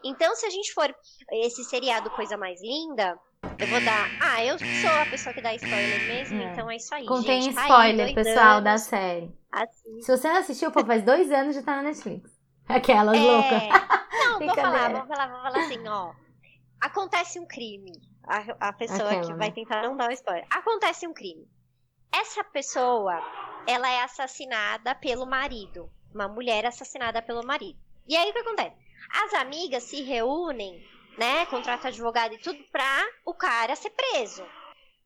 [0.05, 0.94] Então, se a gente for
[1.33, 3.18] esse seriado Coisa Mais Linda,
[3.59, 4.11] eu vou dar.
[4.20, 6.52] Ah, eu sou a pessoa que dá spoiler mesmo, é.
[6.52, 7.07] então é isso aí.
[7.07, 7.59] Contém gente.
[7.59, 9.31] spoiler, pessoal, da série.
[9.50, 10.02] Assim.
[10.02, 12.31] Se você não assistiu, pô, faz dois anos já tá na Netflix.
[12.68, 13.20] Aquelas é...
[13.20, 13.62] loucas.
[14.12, 16.12] Não, vou falar, vou falar, vou falar assim, ó.
[16.81, 17.92] Acontece um crime.
[18.26, 20.46] A, a pessoa Aquela, que vai tentar não dar o spoiler.
[20.50, 21.48] Acontece um crime.
[22.12, 23.20] Essa pessoa,
[23.66, 25.90] ela é assassinada pelo marido.
[26.12, 27.79] Uma mulher assassinada pelo marido.
[28.07, 28.76] E aí o que acontece?
[29.11, 30.83] As amigas se reúnem,
[31.16, 31.47] né?
[31.47, 34.45] Contrata advogado e tudo pra o cara ser preso.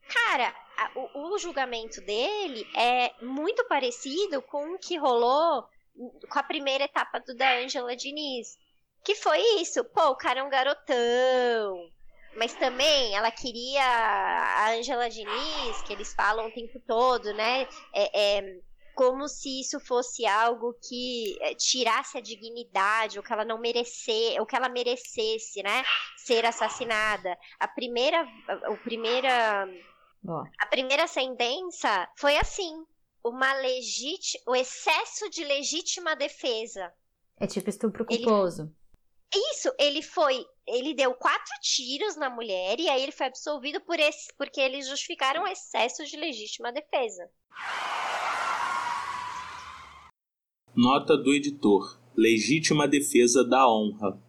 [0.09, 5.69] Cara, a, o, o julgamento dele é muito parecido com o que rolou
[6.29, 8.59] com a primeira etapa do da Angela Diniz.
[9.05, 11.91] Que foi isso, pô, o cara é um garotão.
[12.37, 17.67] Mas também ela queria a Angela Diniz, que eles falam o tempo todo, né?
[17.95, 18.61] É, é,
[19.01, 24.39] como se isso fosse algo que eh, tirasse a dignidade, ou que ela não merecesse,
[24.39, 25.83] ou que ela merecesse, né,
[26.19, 27.35] ser assassinada.
[27.59, 29.67] A primeira, a, primeira,
[30.23, 30.45] Boa.
[30.59, 32.85] a primeira sentença foi assim,
[33.25, 36.93] uma legit, o excesso de legítima defesa.
[37.39, 38.71] É tipo estupro culposo.
[39.35, 43.81] Ele, isso, ele foi, ele deu quatro tiros na mulher e aí ele foi absolvido
[43.81, 47.31] por esse, porque eles justificaram o excesso de legítima defesa.
[50.77, 52.01] Nota do editor.
[52.17, 54.21] Legítima defesa da honra.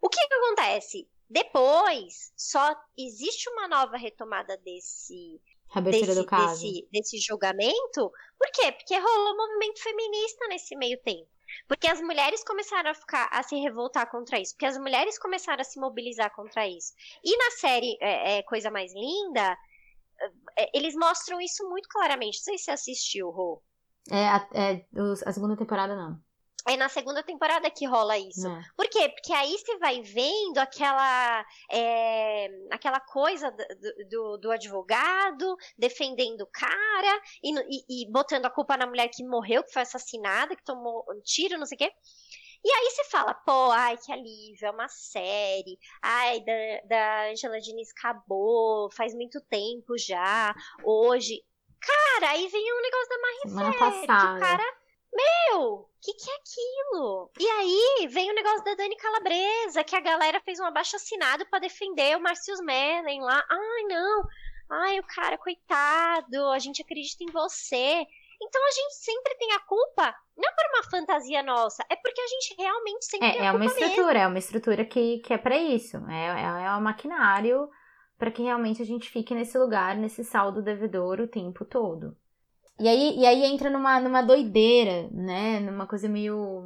[0.00, 1.08] O que, que acontece?
[1.28, 6.62] Depois, só existe uma nova retomada desse, Reabertura desse, do caso.
[6.62, 8.12] desse, desse julgamento.
[8.38, 8.70] Por quê?
[8.72, 11.28] Porque rolou movimento feminista nesse meio tempo.
[11.66, 14.54] Porque as mulheres começaram a ficar a se revoltar contra isso.
[14.54, 16.92] Porque as mulheres começaram a se mobilizar contra isso.
[17.24, 19.56] E na série é, é, Coisa Mais Linda,
[20.56, 22.38] é, eles mostram isso muito claramente.
[22.38, 23.62] Não sei se você assistiu, Rô.
[24.10, 24.86] É, a, é,
[25.26, 26.20] a segunda temporada não.
[26.66, 28.48] É na segunda temporada que rola isso.
[28.48, 28.62] Não.
[28.74, 29.10] Por quê?
[29.10, 36.46] Porque aí você vai vendo aquela, é, aquela coisa do, do, do advogado defendendo o
[36.50, 40.64] cara e, e- e botando a culpa na mulher que morreu, que foi assassinada, que
[40.64, 41.92] tomou um tiro, não sei o quê.
[42.64, 45.78] E aí você fala, pô, ai, que alívio, é uma série.
[46.00, 46.52] Ai, da,
[46.88, 50.54] da Angela Diniz acabou, faz muito tempo já.
[50.82, 51.42] Hoje.
[51.86, 54.40] Cara, aí vem um negócio da Marie Semana que o passada.
[54.40, 54.74] cara.
[55.12, 57.30] Meu, o que, que é aquilo?
[57.38, 61.46] E aí vem o negócio da Dani Calabresa, que a galera fez um abaixo assinado
[61.46, 63.44] pra defender o Marcius Mellen lá.
[63.48, 64.24] Ai, não.
[64.70, 68.04] Ai, o cara, coitado, a gente acredita em você.
[68.42, 72.26] Então a gente sempre tem a culpa, não por uma fantasia nossa, é porque a
[72.26, 73.86] gente realmente sempre tem É, a é uma culpa mesmo.
[73.90, 75.96] estrutura, é uma estrutura que, que é pra isso.
[76.10, 76.26] É,
[76.62, 77.70] é, é um maquinário
[78.24, 82.16] pra que realmente a gente fique nesse lugar, nesse saldo devedor o tempo todo.
[82.80, 85.60] E aí, e aí entra numa, numa doideira, né?
[85.60, 86.64] Numa coisa meio.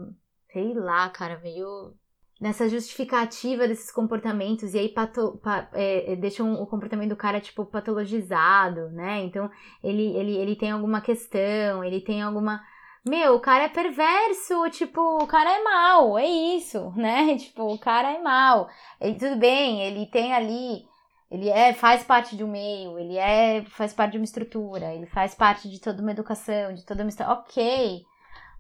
[0.52, 1.92] Sei lá, cara, meio.
[2.40, 7.40] Nessa justificativa desses comportamentos, e aí pato, pa- é, é, deixam o comportamento do cara,
[7.40, 9.24] tipo, patologizado, né?
[9.24, 9.50] Então,
[9.82, 12.62] ele, ele, ele tem alguma questão, ele tem alguma.
[13.04, 17.36] Meu, o cara é perverso, tipo, o cara é mal, é isso, né?
[17.38, 18.68] Tipo, o cara é mal.
[19.00, 20.84] Ele, tudo bem, ele tem ali,
[21.30, 25.06] ele é, faz parte de um meio, ele é, faz parte de uma estrutura, ele
[25.06, 27.32] faz parte de toda uma educação, de toda uma história.
[27.34, 28.06] Ok,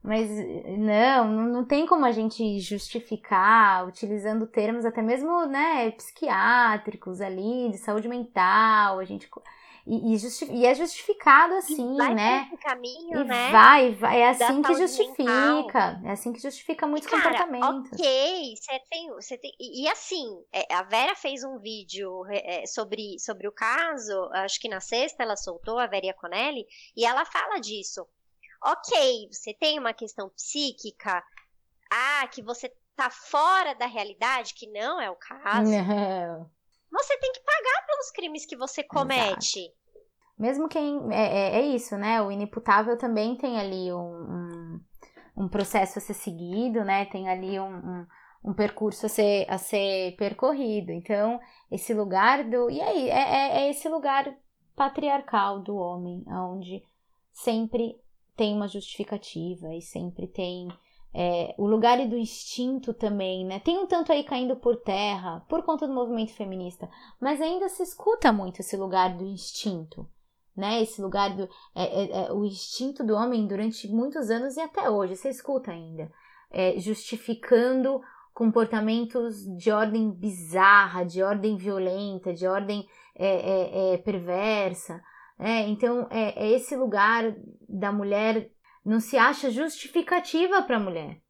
[0.02, 0.28] mas
[0.78, 7.78] não, não, tem como a gente justificar utilizando termos até mesmo, né, psiquiátricos ali, de
[7.78, 9.28] saúde mental, a gente.
[9.90, 12.50] E, e, justi- e é justificado assim, vai né?
[12.62, 13.50] caminho, E né?
[13.50, 15.98] vai, vai, é assim que justifica.
[16.04, 17.92] É assim que justifica muitos Cara, comportamentos.
[17.92, 22.66] ok, você tem, você tem, e, e assim, é, a Vera fez um vídeo é,
[22.66, 27.24] sobre, sobre o caso, acho que na sexta ela soltou, a Vera Iaconelli, e ela
[27.24, 28.06] fala disso.
[28.62, 31.24] Ok, você tem uma questão psíquica,
[31.90, 36.50] ah, que você tá fora da realidade, que não é o caso, Não.
[36.92, 39.72] você tem que pagar pelos crimes que você comete.
[40.38, 41.12] Mesmo quem.
[41.12, 42.22] É, é, é isso, né?
[42.22, 44.80] O inimputável também tem ali um, um,
[45.36, 47.04] um processo a ser seguido, né?
[47.06, 48.06] Tem ali um, um,
[48.44, 50.92] um percurso a ser, a ser percorrido.
[50.92, 52.70] Então, esse lugar do.
[52.70, 54.32] E aí, é, é, é esse lugar
[54.76, 56.82] patriarcal do homem, onde
[57.32, 57.96] sempre
[58.36, 60.68] tem uma justificativa e sempre tem.
[61.12, 63.58] é, o lugar do instinto também, né?
[63.58, 66.88] Tem um tanto aí caindo por terra por conta do movimento feminista,
[67.20, 70.06] mas ainda se escuta muito esse lugar do instinto,
[70.58, 70.82] né?
[70.82, 74.90] Esse lugar do é, é, é, o instinto do homem durante muitos anos e até
[74.90, 76.10] hoje você escuta ainda,
[76.50, 78.00] é, justificando
[78.34, 85.00] comportamentos de ordem bizarra, de ordem violenta, de ordem é, perversa.
[85.38, 85.68] né?
[85.68, 87.34] então é, é esse lugar
[87.68, 88.50] da mulher
[88.84, 91.20] não se acha justificativa para a mulher.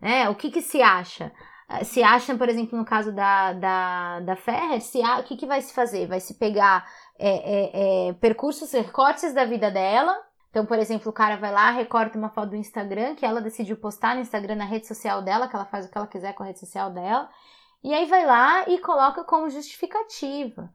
[0.00, 0.28] Né?
[0.28, 1.32] O que, que se acha?
[1.68, 5.36] Ah, Se acha, por exemplo, no caso da, da, da Ferrer, se a, o que,
[5.36, 6.06] que vai se fazer?
[6.06, 6.86] Vai se pegar
[7.18, 10.16] é, é, é, percursos, recortes da vida dela.
[10.50, 13.76] Então, por exemplo, o cara vai lá, recorta uma foto do Instagram que ela decidiu
[13.76, 16.42] postar no Instagram, na rede social dela, que ela faz o que ela quiser com
[16.42, 17.28] a rede social dela.
[17.84, 20.72] E aí vai lá e coloca como justificativa.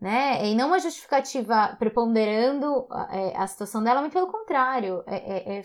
[0.00, 0.46] Né?
[0.46, 5.62] E não uma justificativa preponderando é, a situação dela, mas pelo contrário, é, é, é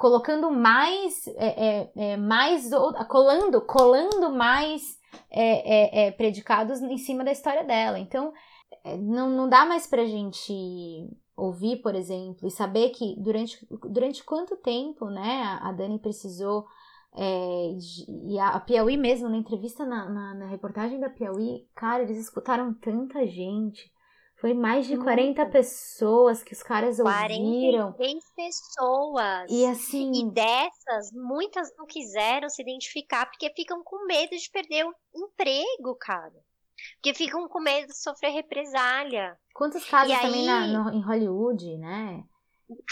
[0.00, 2.70] colocando mais, é, é, é, mais
[3.06, 4.98] colando, colando mais
[5.30, 7.98] é, é, é, predicados em cima da história dela.
[7.98, 8.32] Então,
[8.98, 13.58] não, não dá mais pra gente ouvir, por exemplo, e saber que durante,
[13.90, 16.64] durante quanto tempo, né, a, Dani precisou
[18.26, 22.16] e a, a Piauí mesmo, na entrevista, na, na, na, reportagem da Piauí, cara, eles
[22.16, 23.92] escutaram tanta gente.
[24.40, 25.52] Foi mais de 40 Muito.
[25.52, 27.92] pessoas que os caras ouviram.
[27.92, 29.50] 43 pessoas.
[29.50, 30.12] E assim.
[30.14, 35.94] E dessas, muitas não quiseram se identificar porque ficam com medo de perder o emprego,
[36.00, 36.32] cara.
[36.94, 39.36] Porque ficam com medo de sofrer represália.
[39.54, 42.24] Quantos casos E também aí- na- no- em Hollywood, né?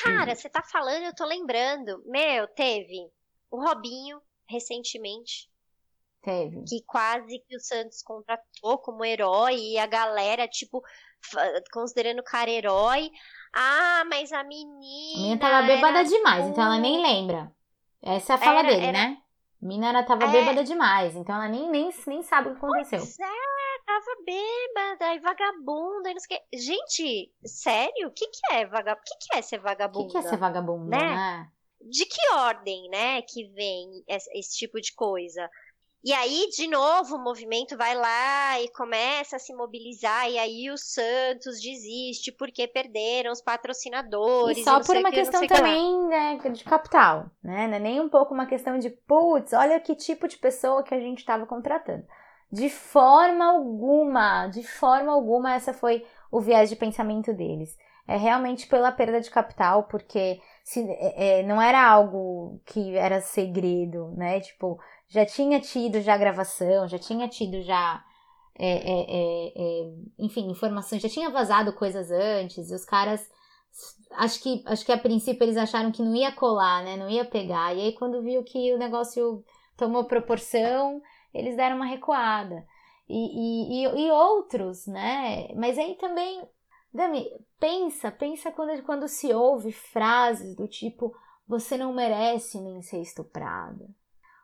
[0.02, 2.02] Cara, você tá falando, eu tô lembrando.
[2.04, 3.08] Meu, teve
[3.50, 5.48] o Robinho, recentemente,
[6.22, 6.64] Teve.
[6.66, 10.82] que quase que o Santos contratou como herói e a galera, tipo,
[11.72, 13.10] considerando o cara herói.
[13.54, 15.16] Ah, mas a menina.
[15.16, 17.50] A menina tava bebada era demais, então ela nem lembra.
[18.02, 19.18] Essa é a fala Era- dele, era- né?
[19.60, 20.28] Mina ela tava É.
[20.28, 23.00] bêbada demais, então ela nem, nem, nem sabe o que aconteceu.
[23.00, 26.58] Pois é, tava bêbada e vagabunda e não sei o que.
[26.58, 28.06] Gente, sério?
[28.08, 29.00] O que que é vagabunda?
[29.00, 30.06] O que que é ser O vagabunda?
[30.06, 31.14] que, que é ser vagabunda, Né?
[31.14, 31.48] né?
[31.80, 35.48] de que ordem, né, que vem esse, esse tipo de coisa?
[36.04, 40.70] E aí, de novo, o movimento vai lá e começa a se mobilizar, e aí
[40.70, 44.58] o Santos desiste porque perderam os patrocinadores.
[44.58, 47.66] E só por uma que, questão também, né, de capital, né?
[47.66, 50.94] Não é nem um pouco uma questão de, putz, olha que tipo de pessoa que
[50.94, 52.06] a gente estava contratando.
[52.50, 57.76] De forma alguma, de forma alguma, essa foi o viés de pensamento deles.
[58.06, 63.20] É realmente pela perda de capital, porque se, é, é, não era algo que era
[63.20, 64.40] segredo, né?
[64.40, 64.78] Tipo,
[65.08, 68.04] já tinha tido já gravação, já tinha tido já
[68.58, 73.28] é, é, é, é, enfim, informações, já tinha vazado coisas antes, e os caras
[74.12, 76.96] acho que, acho que a princípio eles acharam que não ia colar, né?
[76.96, 77.74] Não ia pegar.
[77.74, 79.44] E aí, quando viu que o negócio
[79.76, 81.00] tomou proporção,
[81.32, 82.66] eles deram uma recuada.
[83.08, 85.48] E, e, e, outros, né?
[85.54, 86.46] Mas aí também,
[86.92, 87.26] Dami,
[87.58, 91.14] pensa, pensa quando, quando se ouve frases do tipo
[91.46, 93.88] você não merece nem ser estuprada.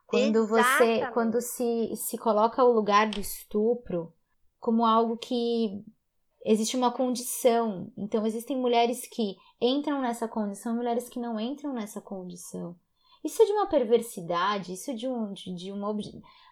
[0.06, 4.12] Quando você, quando se, se coloca o lugar do estupro
[4.60, 5.84] como algo que
[6.44, 7.90] existe uma condição.
[7.96, 12.76] Então, existem mulheres que entram nessa condição e mulheres que não entram nessa condição.
[13.24, 15.32] Isso é de uma perversidade, isso é de um.
[15.32, 15.92] De, de uma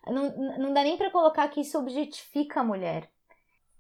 [0.06, 3.10] não, não dá nem pra colocar que isso objetifica a mulher.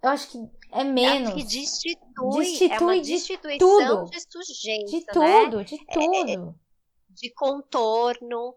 [0.02, 0.38] Eu acho que
[0.72, 1.28] é menos.
[1.28, 4.10] Acho que destitui, é Destitui uma de destituição tudo.
[4.10, 5.04] de sujeito, De né?
[5.12, 6.54] tudo, de tudo.
[7.10, 8.54] de contorno.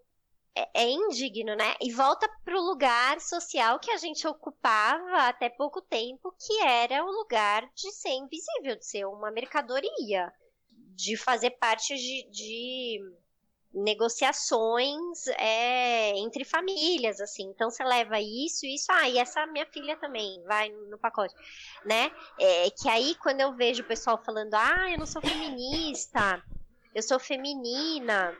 [0.56, 1.76] É, é indigno, né?
[1.82, 7.12] E volta pro lugar social que a gente ocupava até pouco tempo, que era o
[7.12, 10.32] lugar de ser invisível, de ser uma mercadoria,
[10.96, 13.02] de fazer parte de, de
[13.76, 17.44] negociações é, entre famílias, assim.
[17.50, 21.36] Então você leva isso, isso, ah, e essa minha filha também vai no pacote,
[21.84, 22.10] né?
[22.39, 26.41] É, que aí quando eu vejo o pessoal falando, ah, eu não sou feminista,
[26.94, 28.34] eu sou feminina.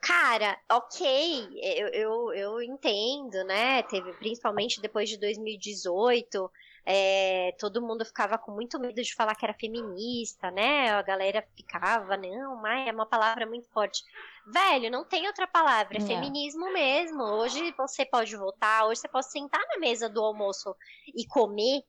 [0.00, 3.82] Cara, ok, eu, eu, eu entendo, né?
[3.82, 6.50] Teve, principalmente depois de 2018,
[6.86, 10.90] é, todo mundo ficava com muito medo de falar que era feminista, né?
[10.90, 14.02] A galera ficava, não, mas é uma palavra muito forte.
[14.46, 16.06] Velho, não tem outra palavra, é Não.
[16.06, 17.22] feminismo mesmo.
[17.22, 20.74] Hoje você pode votar, hoje você pode sentar na mesa do almoço
[21.14, 21.82] e comer,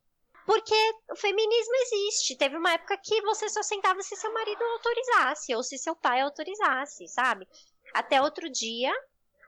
[0.45, 0.75] porque
[1.09, 2.35] o feminismo existe.
[2.35, 6.19] Teve uma época que você só sentava se seu marido autorizasse, ou se seu pai
[6.19, 7.47] autorizasse, sabe?
[7.93, 8.91] Até outro dia,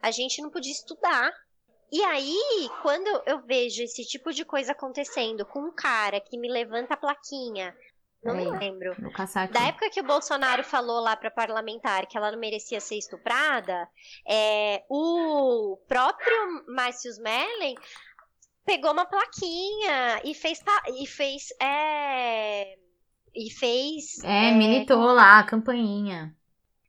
[0.01, 1.31] a gente não podia estudar.
[1.91, 6.49] E aí, quando eu vejo esse tipo de coisa acontecendo com um cara que me
[6.49, 7.75] levanta a plaquinha,
[8.23, 8.95] não me lembro.
[9.51, 13.87] Da época que o Bolsonaro falou lá pra parlamentar que ela não merecia ser estuprada,
[14.27, 17.75] é, o próprio Márcio Mellen
[18.65, 20.63] pegou uma plaquinha e fez
[21.01, 22.77] e fez é,
[23.35, 26.33] e fez É, militou lá, a campainha.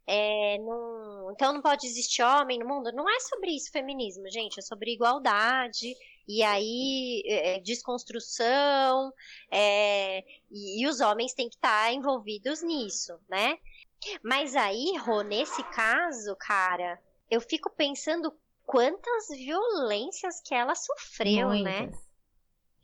[0.07, 2.93] É, não- então não pode existir homem no mundo.
[2.93, 4.59] Não é sobre isso feminismo, gente.
[4.59, 5.95] É sobre igualdade.
[6.27, 9.13] E aí, é, desconstrução.
[9.51, 13.59] é, e, e os homens têm que estar envolvidos nisso, né?
[14.23, 18.33] Mas aí, Rô, nesse caso, cara, eu fico pensando
[18.67, 21.81] quantas violências que ela sofreu, né?
[21.81, 22.05] Muitas.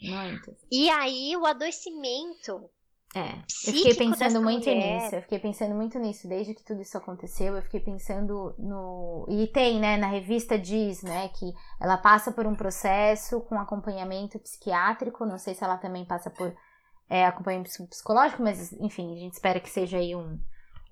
[0.02, 0.56] Muitas.
[0.70, 2.70] E aí, o adoecimento.
[3.14, 3.32] É,
[3.66, 5.00] eu fiquei pensando muito mulher.
[5.02, 5.16] nisso.
[5.16, 7.56] Eu fiquei pensando muito nisso desde que tudo isso aconteceu.
[7.56, 9.26] Eu fiquei pensando no.
[9.28, 14.38] E tem, né, na revista diz, né, que ela passa por um processo com acompanhamento
[14.38, 15.26] psiquiátrico.
[15.26, 16.54] Não sei se ela também passa por
[17.08, 20.38] é, acompanhamento psi- psicológico, mas enfim, a gente espera que seja aí um,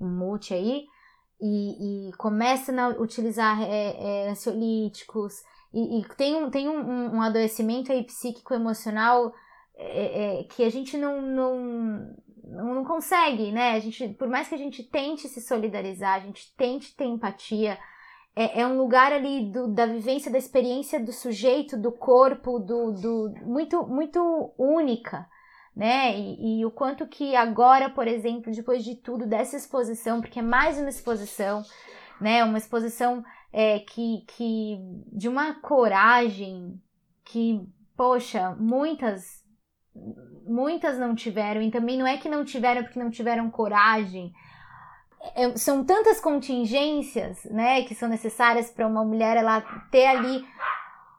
[0.01, 0.85] um multi aí.
[1.41, 5.35] E, e começa a utilizar é, é, ansiolíticos.
[5.73, 9.33] E, e tem, um, tem um, um- adoecimento aí psíquico emocional
[9.79, 13.73] é, é, que a gente não, não, não, consegue, né?
[13.73, 17.79] A gente, por mais que a gente tente se solidarizar, a gente tente ter empatia,
[18.35, 22.91] é, é um lugar ali do, da vivência, da experiência do sujeito, do corpo, do,
[22.93, 25.29] do muito, muito única,
[25.77, 26.19] né?
[26.19, 30.43] E, e o quanto que agora, por exemplo, depois de tudo, dessa exposição, porque é
[30.43, 31.63] mais uma exposição,
[32.21, 32.43] né?
[32.43, 34.77] Uma exposição é, que, que
[35.13, 36.83] de uma coragem
[37.25, 37.65] que,
[37.97, 39.38] poxa, muitas
[40.47, 44.33] muitas não tiveram, e também não é que não tiveram porque não tiveram coragem.
[45.35, 50.45] É, são tantas contingências, né, que são necessárias para uma mulher ela ter ali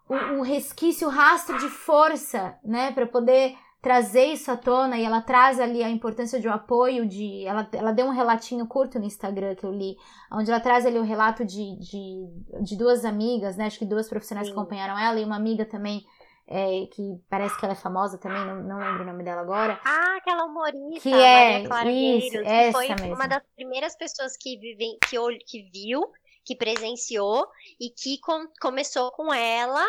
[0.08, 5.06] o, o resquício, o rastro de força, né, para poder trazer isso à tona e
[5.06, 9.00] ela traz ali a importância de um apoio de ela, ela deu um relatinho curto
[9.00, 9.96] no Instagram que eu li
[10.30, 12.28] onde ela traz ali o relato de, de,
[12.62, 14.54] de duas amigas né acho que duas profissionais Sim.
[14.54, 16.06] que acompanharam ela e uma amiga também
[16.52, 19.80] é, que parece que ela é famosa também não, não lembro o nome dela agora
[19.86, 23.14] Ah, aquela humorista, Que é, Maria Clara isso, Gueiros, que foi mesmo.
[23.16, 26.02] uma das primeiras pessoas que, vivem, que, que viu,
[26.44, 27.46] que presenciou
[27.80, 29.86] e que com- começou com ela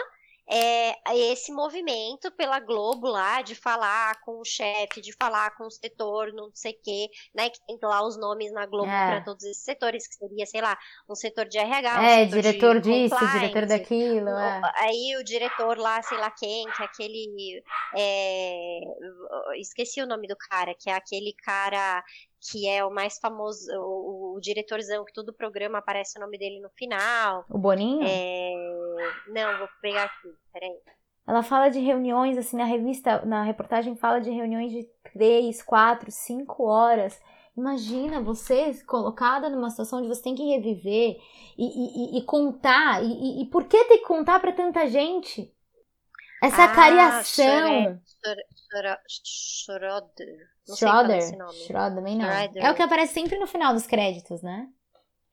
[0.51, 0.95] é,
[1.33, 6.33] esse movimento pela Globo lá de falar com o chefe, de falar com o setor,
[6.33, 7.51] não sei o quê, né?
[7.51, 9.07] Que tem lá os nomes na Globo É.
[9.07, 10.77] para todos esses setores, que seria, sei lá,
[11.09, 14.61] um setor de RH, um é setor diretor de disso diretor daquilo é.
[14.77, 17.63] Aí o diretor lá, sei lá quem, que é aquele.
[17.97, 18.81] é,
[19.59, 22.03] esqueci o nome do cara, que é aquele cara
[22.41, 26.59] que é o mais famoso, o, o diretorzão, que todo programa aparece o nome dele
[26.61, 27.45] no final.
[27.51, 28.53] o Boninho É,
[29.29, 30.79] não, vou pegar aqui, peraí.
[31.27, 36.11] Ela fala de reuniões, assim, na revista, na reportagem fala de reuniões de três, quatro,
[36.11, 37.21] cinco horas.
[37.57, 41.17] Imagina você colocada numa situação onde você tem que reviver
[41.59, 43.03] e, e- e- contar.
[43.05, 45.55] E, e- por que ter que contar pra tanta gente?
[46.43, 48.01] Essa Ah, cariação.
[48.01, 48.01] Schroeder.
[50.67, 51.37] Schroeder.
[51.67, 52.27] Schroeder também não.
[52.31, 52.65] Schroeder.
[52.65, 54.69] É o que aparece sempre no final dos créditos, né?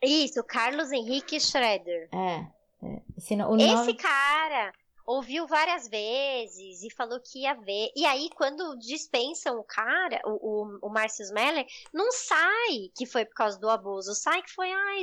[0.03, 2.09] Isso, Carlos Henrique Schroeder.
[2.13, 2.56] É.
[2.87, 3.01] é.
[3.17, 3.93] Esse, no- o Esse nome...
[3.95, 4.73] cara
[5.07, 7.91] ouviu várias vezes e falou que ia ver.
[7.95, 13.23] E aí, quando dispensam o cara, o, o, o Márcio Smeller, não sai que foi
[13.23, 15.01] por causa do abuso, sai que foi, ah,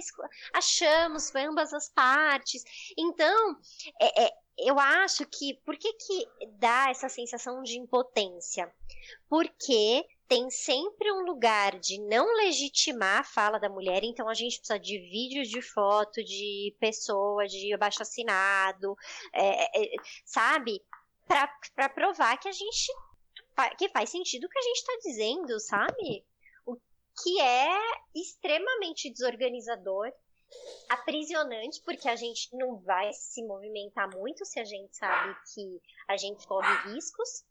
[0.53, 2.63] achamos, foi ambas as partes.
[2.99, 3.57] Então,
[3.99, 6.29] é, é, eu acho que, por que que
[6.59, 8.71] dá essa sensação de impotência?
[9.27, 14.59] Porque tem sempre um lugar de não legitimar a fala da mulher, então a gente
[14.59, 18.97] precisa de vídeos de foto, de pessoa, de abaixo assinado,
[19.33, 20.83] é, é, sabe?
[21.27, 22.93] Pra, pra provar que a gente.
[23.79, 26.25] que faz sentido o que a gente tá dizendo, sabe?
[26.67, 26.77] O
[27.23, 27.79] que é
[28.15, 30.11] extremamente desorganizador,
[30.89, 36.17] aprisionante, porque a gente não vai se movimentar muito se a gente sabe que a
[36.17, 37.45] gente corre riscos.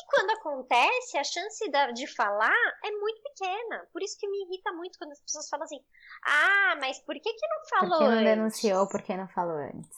[0.00, 3.86] E quando acontece, a chance de falar é muito pequena.
[3.92, 5.80] Por isso que me irrita muito quando as pessoas falam assim:
[6.24, 8.24] ah, mas por que, que não Por falou que não antes?
[8.24, 9.96] denunciou, por que não falou antes?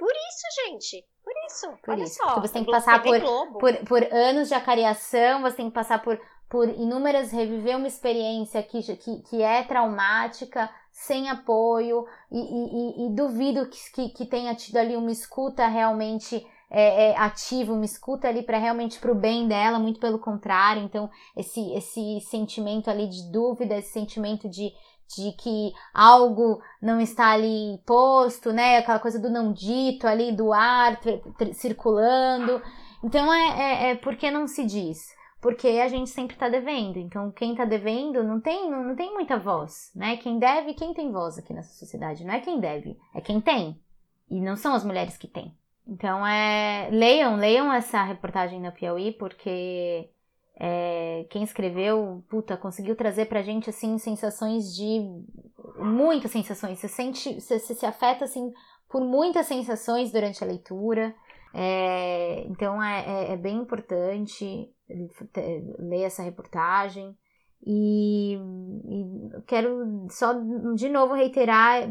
[0.00, 1.06] Isso, gente.
[1.22, 1.78] Por isso.
[1.82, 2.24] Por olha isso, só.
[2.34, 3.20] porque você tem que passar por-
[3.60, 8.62] por, por anos de acariação, você tem que passar por, por inúmeras, reviver uma experiência
[8.62, 14.26] que, que, que é traumática, sem apoio, e, e- e- e duvido que, que, que
[14.26, 19.46] tenha tido ali uma escuta realmente é, é, uma escuta ali para realmente pro bem
[19.46, 20.82] dela, muito pelo contrário.
[20.82, 24.72] Então, esse, esse sentimento ali de dúvida, esse sentimento de,
[25.16, 28.78] de que algo não está ali posto, né?
[28.78, 31.00] Aquela coisa do não dito ali, do ar
[31.52, 32.60] circulando.
[33.02, 35.14] Então é, é, é porque não se diz.
[35.40, 36.96] Porque a gente sempre tá devendo.
[36.96, 40.16] Então, quem tá devendo não tem, não, não tem muita voz, né?
[40.16, 42.24] Quem deve, quem tem voz aqui nessa sociedade.
[42.24, 43.78] Não é quem deve, é quem tem.
[44.30, 45.54] E não são as mulheres que têm.
[45.86, 50.08] Então, é, leiam, leiam essa reportagem na Piauí, porque
[50.58, 55.00] é, quem escreveu, puta, conseguiu trazer pra gente, assim, sensações de...
[55.78, 56.78] Muitas sensações.
[56.78, 58.52] Você sente, você, você se afeta, assim,
[58.88, 61.14] por muitas sensações durante a leitura.
[61.52, 64.70] É, então, é, é- é bem importante
[65.32, 67.16] te- ler essa reportagem.
[67.66, 70.34] E, e quero só
[70.74, 71.88] de novo reiterar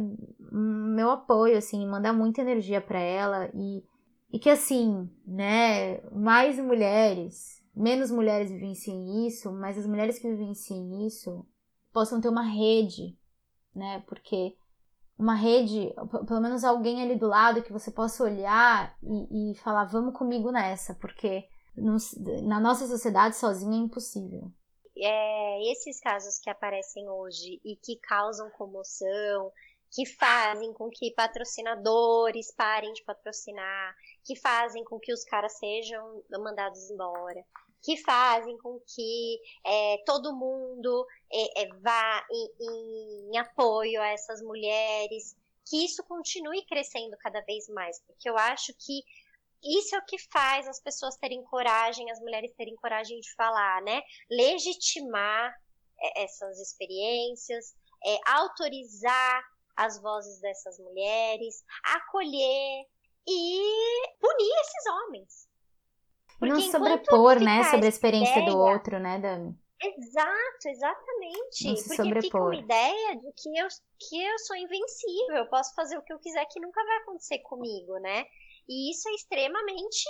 [0.52, 3.84] meu apoio, assim, mandar muita energia para ela e,
[4.32, 11.08] e que assim, né, mais mulheres, menos mulheres vivenciem isso, mas as mulheres que vivenciem
[11.08, 11.44] isso
[11.92, 13.18] possam ter uma rede,
[13.76, 14.56] né, porque
[15.18, 15.92] uma rede,
[16.28, 20.52] pelo menos alguém ali do lado que você possa olhar e, e falar, vamos comigo
[20.52, 21.46] nessa, porque
[22.44, 24.52] na nossa sociedade sozinha é impossível.
[24.98, 29.52] É, esses casos que aparecem hoje e que causam comoção,
[29.92, 36.24] que fazem com que patrocinadores parem de patrocinar, que fazem com que os caras sejam
[36.32, 37.46] mandados embora,
[37.82, 44.42] que fazem com que é, todo mundo é, é, vá em, em apoio a essas
[44.42, 45.36] mulheres,
[45.66, 49.04] que isso continue crescendo cada vez mais, porque eu acho que
[49.64, 53.82] isso é o que faz as pessoas terem coragem, as mulheres terem coragem de falar,
[53.82, 54.02] né?
[54.30, 55.54] Legitimar
[56.00, 57.74] é, essas experiências,
[58.06, 59.44] é, autorizar
[59.76, 62.86] as vozes dessas mulheres, acolher
[63.28, 65.48] e punir esses homens.
[66.42, 69.58] E não Porque enquanto sobrepor, né, sobre a experiência do ideia- outro, né, Dami?
[69.82, 71.68] Exato, exatamente.
[71.68, 72.42] Não se Porque fica sobrepor.
[72.42, 73.68] uma ideia de que eu,
[74.00, 77.40] que eu sou invencível, eu posso fazer o que eu quiser que nunca vai acontecer
[77.40, 78.26] comigo, né?
[78.70, 80.06] E isso é extremamente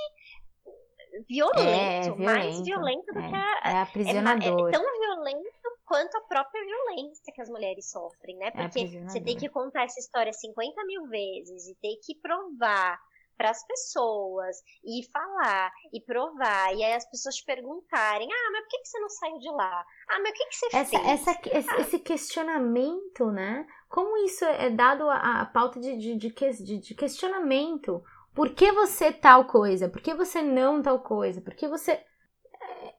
[1.30, 3.30] violento, É, mais violento, violento do é.
[3.30, 4.70] que a, É é, ma- aprisionador.
[4.70, 5.50] é tão violento
[5.86, 8.52] quanto a própria violência que as mulheres sofrem, né?
[8.52, 13.00] Porque você tem que contar essa história 50 mil vezes e ter que provar
[13.38, 16.74] para as pessoas e falar e provar.
[16.76, 19.50] E aí as pessoas te perguntarem: ah, mas por que, que você não saiu de
[19.50, 19.86] lá?
[20.10, 21.08] Ah, mas o que, que você essa, fez?
[21.28, 23.68] essa, esse, esse questionamento, né?
[23.90, 28.04] Como isso é dado a, a pauta de, de, de- de questionamento?
[28.34, 29.88] Por que você tal coisa?
[29.90, 31.42] Por que você não tal coisa?
[31.42, 32.00] Por que você.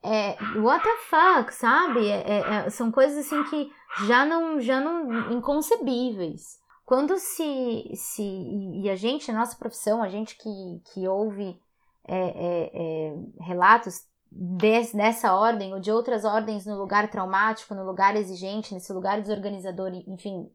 [0.03, 2.07] É, é, what the fuck, sabe?
[2.07, 3.69] É- é- é- são coisas assim que
[4.05, 5.31] já não, já não.
[5.33, 6.59] inconcebíveis.
[6.85, 7.91] Quando se.
[7.95, 11.59] se e a gente, a nossa profissão, a gente que, que ouve
[12.07, 18.15] é, é, relatos des- dessa ordem ou de outras ordens no lugar traumático, no lugar
[18.15, 20.49] exigente, nesse lugar desorganizador, enfim,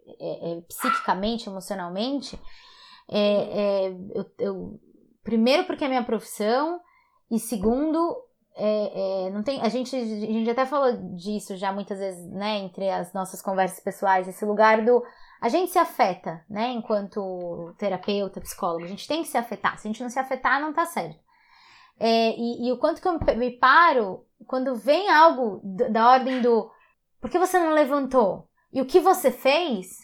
[0.68, 2.38] psiquicamente, emocionalmente,
[3.10, 4.80] é, é, eu, eu-
[5.24, 6.80] primeiro porque é minha profissão
[7.30, 7.98] e segundo
[8.56, 12.58] é, é, não tem a gente a gente até falou disso já muitas vezes né
[12.58, 15.02] entre as nossas conversas pessoais esse lugar do
[15.40, 19.86] a gente se afeta né enquanto terapeuta psicólogo a gente tem que se afetar se
[19.86, 21.18] a gente não se afetar não tá certo.
[22.02, 26.70] É, e, e o quanto que eu me- paro quando vem algo da ordem do
[27.20, 28.48] por que você não levantou?
[28.72, 29.98] E o que você fez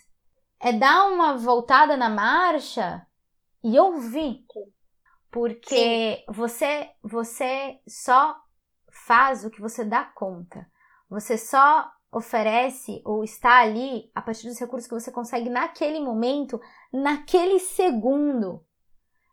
[0.60, 3.06] é dar uma voltada na marcha
[3.62, 4.44] e ouvir.
[5.30, 8.36] Porque você você só
[9.06, 10.66] faz o que você dá conta.
[11.10, 16.60] Você só oferece ou está ali a partir dos recursos que você consegue naquele momento,
[16.92, 18.64] naquele segundo.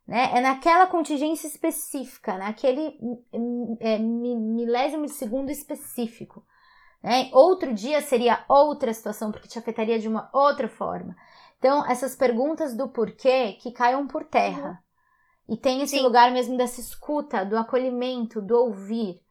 [0.05, 0.37] Né?
[0.37, 2.97] É naquela contingência específica, naquele
[3.31, 6.45] hum, é, mi- milésimo de segundo específico.
[7.03, 7.29] Né?
[7.33, 11.13] Outro dia seria outra situação, porque te afetaria de uma outra forma.
[11.59, 14.81] Então, essas perguntas do porquê que caiam por terra.
[15.47, 16.03] E tem esse Sim.
[16.03, 19.21] lugar mesmo dessa escuta, do acolhimento, do ouvir.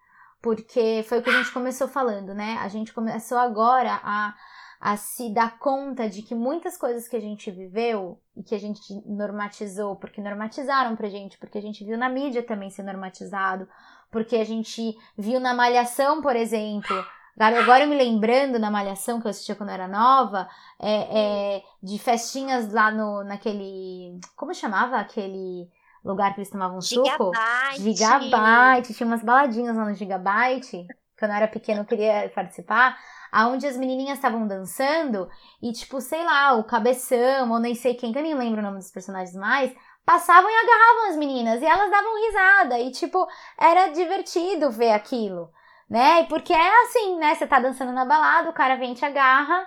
[0.42, 2.58] Porque foi o que a gente começou falando, né?
[2.60, 4.34] A gente começou agora a,
[4.78, 8.58] a se dar conta de que muitas coisas que a gente viveu e que a
[8.58, 13.66] gente normatizou, porque normatizaram pra gente, porque a gente viu na mídia também ser normatizado,
[14.10, 16.96] porque a gente viu na Malhação, por exemplo.
[17.38, 21.56] Agora agora eu me lembrando na Malhação que eu assistia quando eu era nova, é,
[21.56, 24.18] é, de festinhas lá no, naquele.
[24.36, 25.68] Como chamava aquele
[26.04, 27.32] lugar que eles tomavam suco?
[27.78, 27.82] Gigabyte.
[27.82, 30.86] Gigabyte, tinha umas baladinhas lá no Gigabyte,
[31.18, 32.98] quando eu era pequena eu queria participar,
[33.30, 35.28] aonde as menininhas estavam dançando
[35.62, 38.62] e tipo, sei lá, o Cabeção ou nem sei quem, que eu nem lembro o
[38.62, 39.72] nome dos personagens mais,
[40.04, 43.26] passavam e agarravam as meninas e elas davam risada e tipo,
[43.58, 45.50] era divertido ver aquilo,
[45.92, 46.24] né?
[46.24, 47.34] Porque é assim, né?
[47.34, 49.66] Você tá dançando na balada, o cara vem e te agarra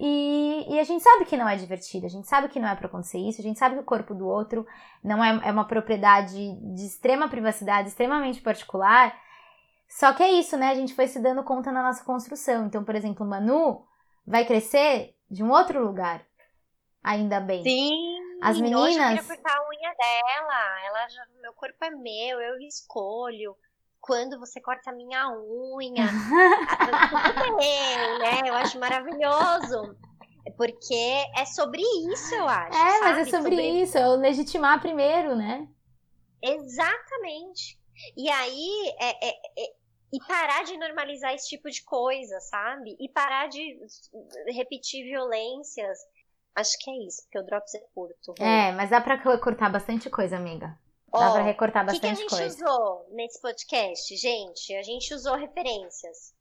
[0.00, 2.74] e, e a gente sabe que não é divertido, a gente sabe que não é
[2.74, 4.66] pra acontecer isso, a gente sabe que o corpo do outro
[5.04, 6.34] não é, é uma propriedade
[6.74, 9.14] de extrema privacidade, extremamente particular.
[9.88, 10.70] Só que é isso, né?
[10.70, 12.66] A gente foi se dando conta na nossa construção.
[12.66, 13.86] Então, por exemplo, o Manu
[14.26, 16.22] vai crescer de um outro lugar.
[17.04, 17.62] Ainda bem.
[17.62, 18.16] Sim.
[18.42, 20.86] As Hoje eu meninas- queria cortar a unha dela.
[20.86, 23.56] Ela já, meu corpo é meu, eu escolho.
[24.06, 26.06] Quando você corta a minha unha.
[27.34, 28.48] Tudo bem, né?
[28.48, 29.96] Eu acho maravilhoso.
[30.56, 30.94] Porque
[31.36, 32.78] é sobre isso, eu acho.
[32.78, 33.30] É, mas é sabe?
[33.30, 35.68] sobre, isso, é o legitimar primeiro, né?
[36.40, 37.78] Exatamente.
[38.16, 39.74] E aí, é, é- é-
[40.12, 42.96] e parar de normalizar esse tipo de coisa, sabe?
[43.00, 43.76] E parar de
[44.54, 45.98] repetir violências.
[46.54, 48.34] Acho que é isso, porque o Drops é curto.
[48.38, 50.78] É, mas dá pra cortar bastante coisa, amiga.
[51.18, 52.64] Dá Ó, pra recortar O que, que a bastante gente coisa.
[52.64, 54.74] usou nesse podcast, gente?
[54.74, 56.34] A gente usou referências.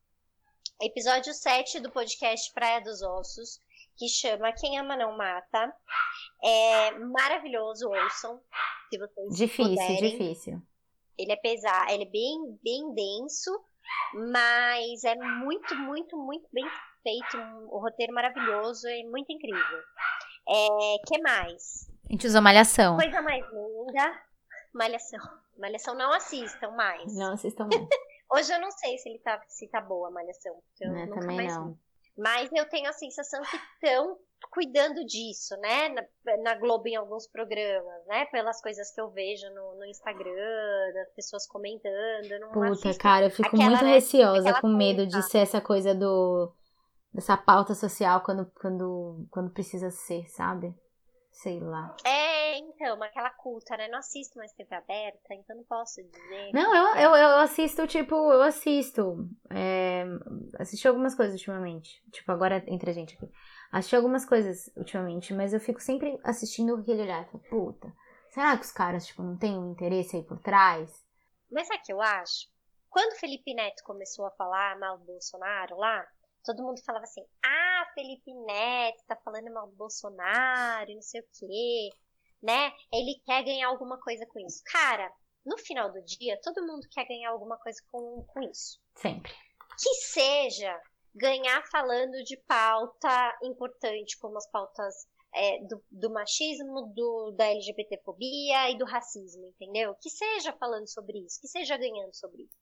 [0.82, 3.60] Episódio 7 do podcast Praia dos Ossos,
[3.98, 5.74] que chama Quem Ama Não Mata.
[6.44, 8.42] É maravilhoso, ouçam.
[8.90, 9.98] Se vocês Difícil, puderem.
[10.12, 10.62] difícil.
[11.18, 13.52] Ele é pesado, ele é bem, bem denso,
[14.32, 16.66] mas é muito, muito, muito bem
[17.02, 17.38] feito.
[17.38, 19.80] Um, o roteiro maravilhoso, é muito incrível.
[20.48, 21.90] É, que mais?
[22.10, 22.98] A gente usou malhação.
[22.98, 24.25] Coisa mais linda.
[24.76, 25.20] Malhação.
[25.58, 27.16] Malhação não assistam mais.
[27.16, 27.88] Não, estão bem.
[28.32, 31.06] Hoje eu não sei se ele tá, se tá boa a Malhação, porque eu Né,
[31.06, 31.70] nunca também mais não.
[31.70, 31.78] vi.
[32.18, 34.18] Mas eu tenho a sensação que estão
[34.52, 35.90] cuidando disso, né?
[35.90, 36.04] Na,
[36.44, 38.26] na Globo em alguns programas, né?
[38.28, 42.40] Pelas coisas que eu vejo no, no Instagram, das pessoas comentando.
[42.40, 45.28] Não Puta, cara, eu fico aquela, muito né, receosa, com medo de coisa.
[45.28, 46.54] ser essa coisa do.
[47.14, 50.74] dessa pauta social quando, quando, quando precisa ser, sabe?
[51.32, 51.94] Sei lá.
[52.06, 53.88] É, então, aquela culta, né?
[53.88, 56.52] Não assisto mais TV aberta, então não posso dizer.
[56.54, 59.30] Não, eu, eu, eu assisto, tipo, eu assisto.
[59.50, 60.04] É,
[60.60, 62.04] assisti algumas coisas ultimamente.
[62.12, 63.30] Tipo, agora entre a gente aqui.
[63.72, 67.26] Assisti algumas coisas ultimamente, mas eu fico sempre assistindo aquele olhar.
[67.26, 67.94] Falo, Puta,
[68.30, 71.06] será que os caras, tipo, não têm um interesse aí por trás?
[71.52, 72.50] Mas sabe o que eu acho?
[72.90, 76.08] Quando o Felipe Neto começou a falar mal do Bolsonaro lá,
[76.46, 81.26] todo mundo falava assim: ah, Felipe Neto tá falando mal do Bolsonaro, não sei o
[81.38, 81.90] quê,
[82.42, 82.72] né?
[82.92, 84.62] Ele quer ganhar alguma coisa com isso.
[84.66, 85.12] Cara,
[85.46, 88.80] no final do dia, todo mundo quer ganhar alguma coisa com, com isso.
[88.96, 89.34] Sempre.
[89.78, 90.82] Que seja
[91.14, 98.72] ganhar falando de pauta importante, como as pautas é, do, do, machismo, do, da LGBTfobia
[98.72, 99.96] e do racismo, entendeu?
[100.02, 102.58] Que seja falando sobre isso, que seja ganhando sobre isso.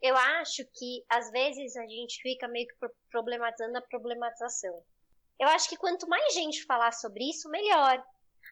[0.00, 2.74] Eu acho que às vezes a gente fica meio que
[3.10, 4.82] problematizando a problematização.
[5.40, 8.02] Eu acho que quanto mais gente falar sobre isso, melhor.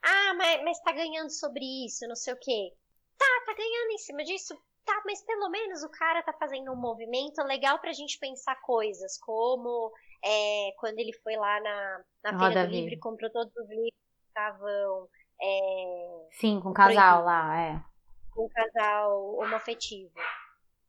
[0.02, 2.72] Ah, mas, mas tá ganhando sobre isso, não sei o quê.
[3.18, 4.56] Tá, tá ganhando em cima disso.
[4.84, 9.18] Tá, mas pelo menos o cara tá fazendo um movimento legal pra gente pensar coisas,
[9.18, 9.92] como
[10.24, 13.90] é, quando ele foi lá na, na Feira do Livre e comprou todos os livros
[13.90, 15.08] que estavam.
[15.42, 17.84] É, Sim, com o casal lá, é.
[18.30, 20.14] Com o casal homoafetivo.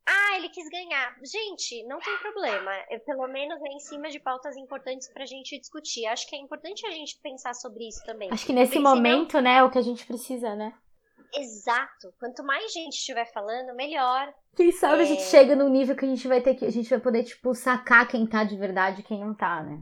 [0.09, 1.17] Ah, ele quis ganhar.
[1.21, 2.71] Gente, não tem problema.
[2.89, 6.05] Eu, pelo menos é em cima de pautas importantes pra gente discutir.
[6.05, 8.29] Acho que é importante a gente pensar sobre isso também.
[8.31, 9.43] Acho que nesse Porque momento, senão...
[9.43, 10.73] né, é o que a gente precisa, né?
[11.35, 12.13] Exato.
[12.17, 14.33] Quanto mais gente estiver falando, melhor.
[14.55, 15.01] Quem sabe é...
[15.01, 15.25] a gente é.
[15.25, 16.65] chega num nível que a gente vai ter que.
[16.65, 19.77] A gente vai poder, tipo, sacar quem tá de verdade e quem não tá, né?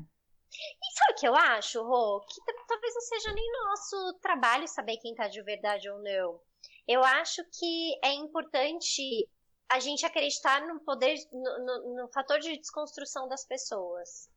[0.51, 2.19] E sabe o que eu acho, Rô?
[2.21, 6.39] Que talvez não seja nem nosso trabalho saber quem tá de verdade ou não.
[6.87, 9.27] Eu acho que é importante
[9.69, 14.29] a gente acreditar no poder, no, no, no fator de desconstrução das pessoas.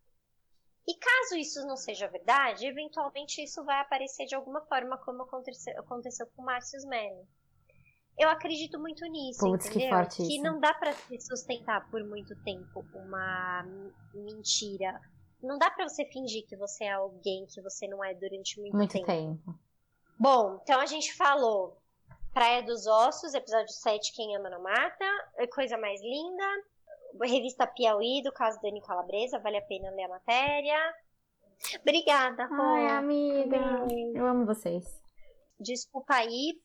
[0.87, 5.79] E caso isso não seja verdade, eventualmente isso vai aparecer de alguma forma, como aconteceu,
[5.79, 7.29] aconteceu com o Márcio Smelly.
[8.19, 9.87] Eu acredito muito nisso, Putz, entendeu?
[9.87, 13.65] Que, forte que não dá para se sustentar por muito tempo uma
[14.15, 15.01] mentira.
[15.43, 18.77] Não dá para você fingir que você é alguém que você não é durante muito,
[18.77, 19.07] muito tempo.
[19.07, 19.61] tempo.
[20.19, 21.77] Bom, então a gente falou
[22.33, 25.05] Praia dos Ossos, episódio 7, Quem Ama Não Mata,
[25.53, 26.45] Coisa Mais Linda,
[27.23, 30.95] Revista Piauí, do caso Dani Calabresa, vale a pena ler a matéria.
[31.81, 32.63] Obrigada, Rô.
[32.63, 33.57] Ai, amiga,
[34.15, 34.85] eu amo vocês.
[35.59, 36.61] Desculpa aí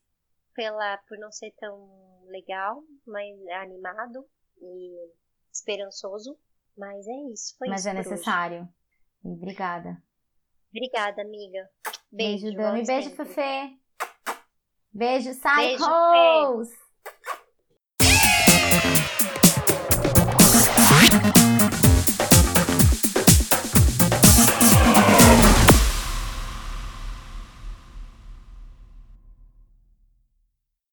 [0.53, 4.25] pela, por não ser tão legal, mas animado
[4.61, 5.09] e
[5.51, 6.37] esperançoso.
[6.77, 7.87] Mas é isso, foi mas isso.
[7.87, 8.69] Mas é necessário.
[9.23, 10.01] E obrigada.
[10.69, 11.69] Obrigada, amiga.
[12.11, 12.85] Beijo, beijo Dani.
[12.85, 13.82] Beijo, Fefe.
[14.93, 15.79] Beijo, Cycles!
[15.79, 16.69] Beijo,